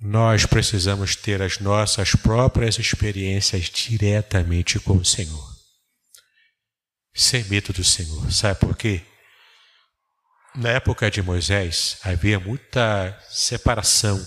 nós 0.00 0.46
precisamos 0.46 1.14
ter 1.14 1.42
as 1.42 1.58
nossas 1.58 2.14
próprias 2.14 2.78
experiências 2.78 3.64
diretamente 3.64 4.80
com 4.80 4.96
o 4.96 5.04
Senhor. 5.04 5.54
Sem 7.14 7.44
medo 7.44 7.72
do 7.72 7.84
Senhor. 7.84 8.30
Sabe 8.32 8.58
por 8.60 8.76
quê? 8.76 9.02
Na 10.54 10.70
época 10.70 11.10
de 11.10 11.20
Moisés 11.20 11.98
havia 12.02 12.40
muita 12.40 13.18
separação 13.28 14.18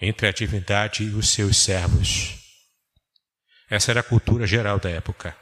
entre 0.00 0.28
a 0.28 0.32
divindade 0.32 1.02
e 1.02 1.10
os 1.10 1.28
seus 1.30 1.56
servos. 1.56 2.37
Essa 3.70 3.90
era 3.90 4.00
a 4.00 4.04
cultura 4.04 4.46
geral 4.46 4.78
da 4.78 4.88
época. 4.88 5.36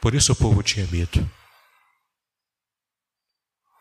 Por 0.00 0.14
isso 0.14 0.32
o 0.32 0.36
povo 0.36 0.62
tinha 0.62 0.86
medo. 0.86 1.28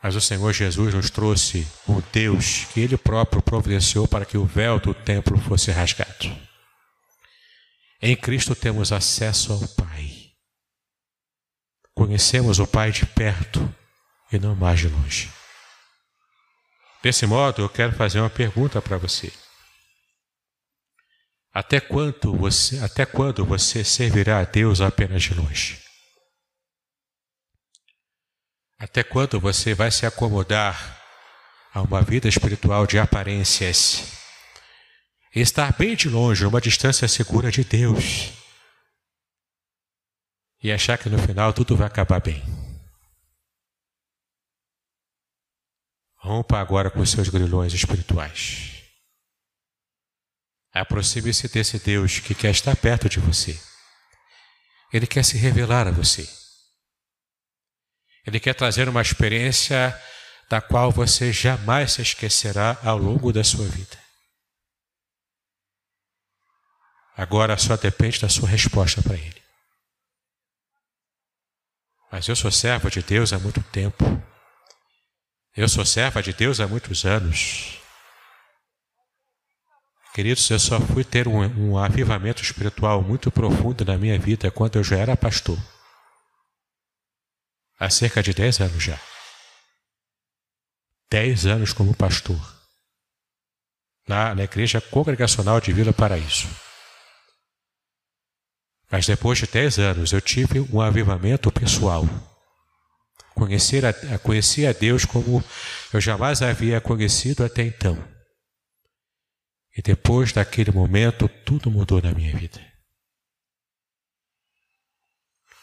Mas 0.02 0.16
o 0.16 0.22
Senhor 0.22 0.54
Jesus 0.54 0.94
nos 0.94 1.10
trouxe 1.10 1.68
um 1.88 2.02
Deus 2.14 2.66
que 2.74 2.80
Ele 2.80 2.98
próprio 2.98 3.42
providenciou 3.42 4.08
para 4.08 4.26
que 4.26 4.38
o 4.38 4.46
véu 4.46 4.80
do 4.80 4.94
templo 4.94 5.38
fosse 5.38 5.72
rasgado. 5.72 6.36
Em 8.02 8.16
Cristo 8.16 8.56
temos 8.56 8.94
acesso 8.94 9.52
ao 9.52 9.68
Pai. 9.76 10.32
Conhecemos 11.94 12.60
o 12.60 12.68
Pai 12.68 12.92
de 12.94 13.06
perto 13.06 13.76
e 14.32 14.40
não 14.40 14.56
mais 14.56 14.80
de 14.80 14.88
longe. 14.88 15.30
Desse 17.04 17.26
modo, 17.26 17.62
eu 17.62 17.70
quero 17.70 17.94
fazer 17.94 18.20
uma 18.22 18.30
pergunta 18.30 18.82
para 18.82 18.98
você. 18.98 19.32
Até 21.54 21.80
quando 21.80 22.36
você, 22.36 22.78
até 22.80 23.06
quando 23.06 23.44
você 23.44 23.84
servirá 23.84 24.40
a 24.40 24.44
Deus 24.44 24.82
apenas 24.82 25.24
de 25.24 25.34
longe? 25.34 25.82
Até 28.78 29.04
quando 29.04 29.40
você 29.40 29.74
vai 29.74 29.92
se 29.92 30.06
acomodar 30.06 31.02
a 31.74 31.82
uma 31.82 32.02
vida 32.02 32.30
espiritual 32.30 32.86
de 32.88 32.98
aparências? 33.00 34.14
Estar 35.36 35.76
bem 35.78 35.96
de 35.96 36.08
longe, 36.08 36.44
numa 36.44 36.62
distância 36.62 37.08
segura 37.08 37.52
de 37.52 37.64
Deus. 37.64 38.32
E 40.62 40.72
achar 40.72 40.98
que 40.98 41.10
no 41.10 41.18
final 41.20 41.52
tudo 41.52 41.76
vai 41.76 41.88
acabar 41.88 42.22
bem. 42.22 42.44
Rompa 46.16 46.60
agora 46.60 46.90
com 46.92 47.06
seus 47.06 47.30
grilhões 47.30 47.74
espirituais. 47.74 48.79
Aproxime-se 50.74 51.48
desse 51.48 51.80
Deus 51.80 52.20
que 52.20 52.36
quer 52.36 52.52
estar 52.52 52.76
perto 52.76 53.10
de 53.10 53.20
você. 53.20 53.60
Ele 54.94 55.08
quer 55.08 55.24
se 55.24 55.38
revelar 55.38 55.88
a 55.88 55.92
você. 55.92 56.28
Ele 58.26 58.40
quer 58.40 58.54
trazer 58.54 58.88
uma 58.88 59.02
experiência 59.02 60.00
da 60.50 60.62
qual 60.62 60.92
você 60.92 61.32
jamais 61.32 61.94
se 61.94 62.02
esquecerá 62.02 62.78
ao 62.84 62.98
longo 62.98 63.32
da 63.32 63.44
sua 63.44 63.68
vida. 63.68 63.98
Agora 67.16 67.58
só 67.58 67.76
depende 67.76 68.20
da 68.20 68.30
sua 68.30 68.48
resposta 68.48 69.02
para 69.02 69.16
Ele. 69.16 69.44
Mas 72.12 72.28
eu 72.28 72.36
sou 72.36 72.52
servo 72.52 72.90
de 72.90 73.04
Deus 73.04 73.34
há 73.34 73.40
muito 73.40 73.62
tempo. 73.64 74.06
Eu 75.56 75.68
sou 75.68 75.86
serva 75.86 76.24
de 76.24 76.34
Deus 76.34 76.60
há 76.60 76.68
muitos 76.68 77.06
anos. 77.06 77.79
Queridos, 80.20 80.50
eu 80.50 80.60
só 80.60 80.82
fui 80.82 81.06
ter 81.06 81.30
um, 81.30 81.40
um 81.40 81.78
avivamento 81.78 82.44
espiritual 82.44 83.02
muito 83.02 83.32
profundo 83.32 83.86
na 83.86 83.98
minha 83.98 84.20
vida 84.20 84.52
quando 84.52 84.76
eu 84.76 84.84
já 84.84 84.98
era 84.98 85.16
pastor. 85.16 85.58
Há 87.80 87.90
cerca 87.90 88.22
de 88.22 88.34
10 88.34 88.60
anos 88.60 88.84
já. 88.84 89.00
10 91.10 91.46
anos 91.46 91.72
como 91.72 91.96
pastor. 91.96 92.38
Na, 94.06 94.36
na 94.36 94.44
Igreja 94.44 94.82
Congregacional 94.82 95.62
de 95.62 95.72
Vila 95.72 95.94
Paraíso. 95.94 96.50
Mas 98.92 99.08
depois 99.08 99.40
de 99.40 99.48
10 99.48 99.80
anos 99.80 100.12
eu 100.12 100.20
tive 100.20 100.60
um 100.60 100.82
avivamento 100.82 101.50
pessoal. 101.50 102.04
Conhecer 103.34 103.86
a, 103.86 103.94
conheci 104.20 104.68
a 104.68 104.74
Deus 104.74 105.06
como 105.06 105.42
eu 105.94 106.02
jamais 106.02 106.42
havia 106.42 106.82
conhecido 106.82 107.42
até 107.46 107.64
então. 107.64 108.19
E 109.80 109.82
depois 109.82 110.34
daquele 110.34 110.72
momento, 110.72 111.30
tudo 111.30 111.72
mudou 111.72 112.02
na 112.02 112.12
minha 112.12 112.36
vida. 112.36 112.60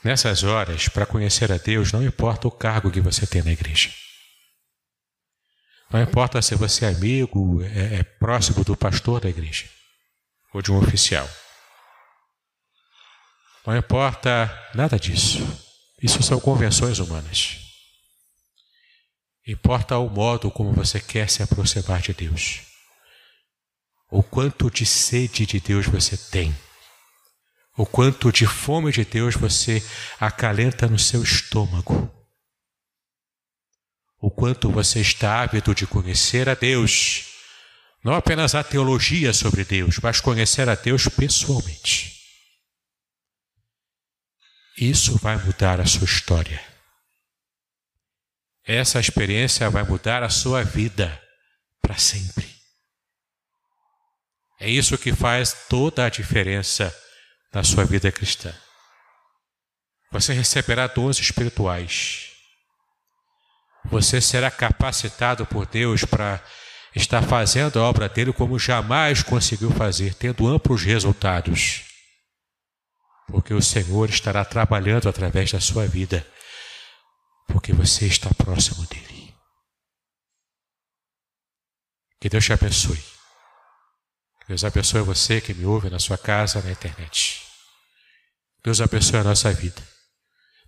Nessas 0.02 0.42
horas, 0.42 0.88
para 0.88 1.04
conhecer 1.04 1.52
a 1.52 1.58
Deus, 1.58 1.92
não 1.92 2.02
importa 2.02 2.48
o 2.48 2.50
cargo 2.50 2.90
que 2.90 2.98
você 2.98 3.26
tem 3.26 3.42
na 3.42 3.52
igreja. 3.52 3.92
Não 5.90 6.00
importa 6.00 6.40
se 6.40 6.54
você 6.54 6.86
é 6.86 6.88
amigo, 6.88 7.62
é, 7.62 7.96
é 7.96 8.04
próximo 8.04 8.64
do 8.64 8.74
pastor 8.74 9.20
da 9.20 9.28
igreja 9.28 9.68
ou 10.54 10.62
de 10.62 10.72
um 10.72 10.78
oficial. 10.78 11.28
Não 13.66 13.76
importa 13.76 14.50
nada 14.74 14.98
disso. 14.98 15.40
Isso 16.02 16.22
são 16.22 16.40
convenções 16.40 17.00
humanas. 17.00 17.58
Importa 19.46 19.98
o 19.98 20.08
modo 20.08 20.50
como 20.50 20.72
você 20.72 20.98
quer 21.00 21.28
se 21.28 21.42
aproximar 21.42 22.00
de 22.00 22.14
Deus 22.14 22.66
o 24.10 24.22
quanto 24.22 24.70
de 24.70 24.86
sede 24.86 25.46
de 25.46 25.60
Deus 25.60 25.86
você 25.86 26.16
tem, 26.16 26.56
o 27.76 27.84
quanto 27.84 28.32
de 28.32 28.46
fome 28.46 28.90
de 28.90 29.04
Deus 29.04 29.34
você 29.34 29.84
acalenta 30.18 30.86
no 30.86 30.98
seu 30.98 31.22
estômago, 31.22 32.10
o 34.18 34.30
quanto 34.30 34.70
você 34.70 35.00
está 35.00 35.42
ávido 35.42 35.74
de 35.74 35.86
conhecer 35.86 36.48
a 36.48 36.54
Deus, 36.54 37.26
não 38.02 38.14
apenas 38.14 38.54
a 38.54 38.64
teologia 38.64 39.32
sobre 39.32 39.64
Deus, 39.64 39.98
mas 39.98 40.20
conhecer 40.20 40.68
a 40.68 40.74
Deus 40.74 41.08
pessoalmente. 41.08 42.16
Isso 44.78 45.16
vai 45.18 45.36
mudar 45.36 45.80
a 45.80 45.86
sua 45.86 46.04
história. 46.04 46.62
Essa 48.64 49.00
experiência 49.00 49.70
vai 49.70 49.82
mudar 49.84 50.22
a 50.22 50.28
sua 50.28 50.62
vida 50.62 51.22
para 51.80 51.96
sempre. 51.96 52.55
É 54.58 54.68
isso 54.68 54.96
que 54.96 55.12
faz 55.12 55.66
toda 55.68 56.04
a 56.04 56.08
diferença 56.08 56.94
na 57.52 57.62
sua 57.62 57.84
vida 57.84 58.10
cristã. 58.10 58.54
Você 60.10 60.32
receberá 60.32 60.86
dons 60.86 61.18
espirituais. 61.18 62.30
Você 63.86 64.20
será 64.20 64.50
capacitado 64.50 65.46
por 65.46 65.66
Deus 65.66 66.04
para 66.04 66.42
estar 66.94 67.22
fazendo 67.22 67.78
a 67.78 67.82
obra 67.82 68.08
dele 68.08 68.32
como 68.32 68.58
jamais 68.58 69.22
conseguiu 69.22 69.70
fazer, 69.70 70.14
tendo 70.14 70.48
amplos 70.48 70.82
resultados. 70.82 71.82
Porque 73.28 73.52
o 73.52 73.60
Senhor 73.60 74.08
estará 74.08 74.44
trabalhando 74.44 75.08
através 75.08 75.52
da 75.52 75.60
sua 75.60 75.86
vida, 75.86 76.26
porque 77.46 77.72
você 77.72 78.06
está 78.06 78.30
próximo 78.34 78.86
dele. 78.86 79.34
Que 82.20 82.28
Deus 82.28 82.44
te 82.44 82.52
abençoe. 82.52 83.15
Deus 84.48 84.64
abençoe 84.64 85.02
você 85.02 85.40
que 85.40 85.52
me 85.52 85.64
ouve 85.64 85.90
na 85.90 85.98
sua 85.98 86.16
casa, 86.16 86.62
na 86.62 86.70
internet. 86.70 87.42
Deus 88.62 88.80
abençoe 88.80 89.20
a 89.20 89.24
nossa 89.24 89.52
vida. 89.52 89.82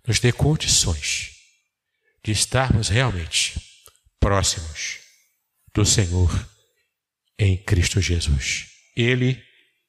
Nos 0.05 0.19
dê 0.19 0.31
condições 0.31 1.31
de 2.23 2.31
estarmos 2.31 2.89
realmente 2.89 3.59
próximos 4.19 4.99
do 5.73 5.85
Senhor 5.85 6.29
em 7.37 7.57
Cristo 7.57 8.01
Jesus. 8.01 8.67
Ele 8.95 9.41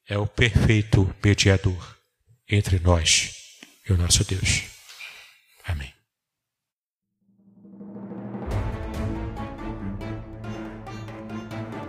é 0.07 0.17
o 0.17 0.27
perfeito 0.27 1.13
mediador 1.23 1.97
entre 2.47 2.79
nós 2.79 3.33
e 3.87 3.93
o 3.93 3.97
nosso 3.97 4.23
Deus. 4.23 4.63
Amém. 5.65 6.00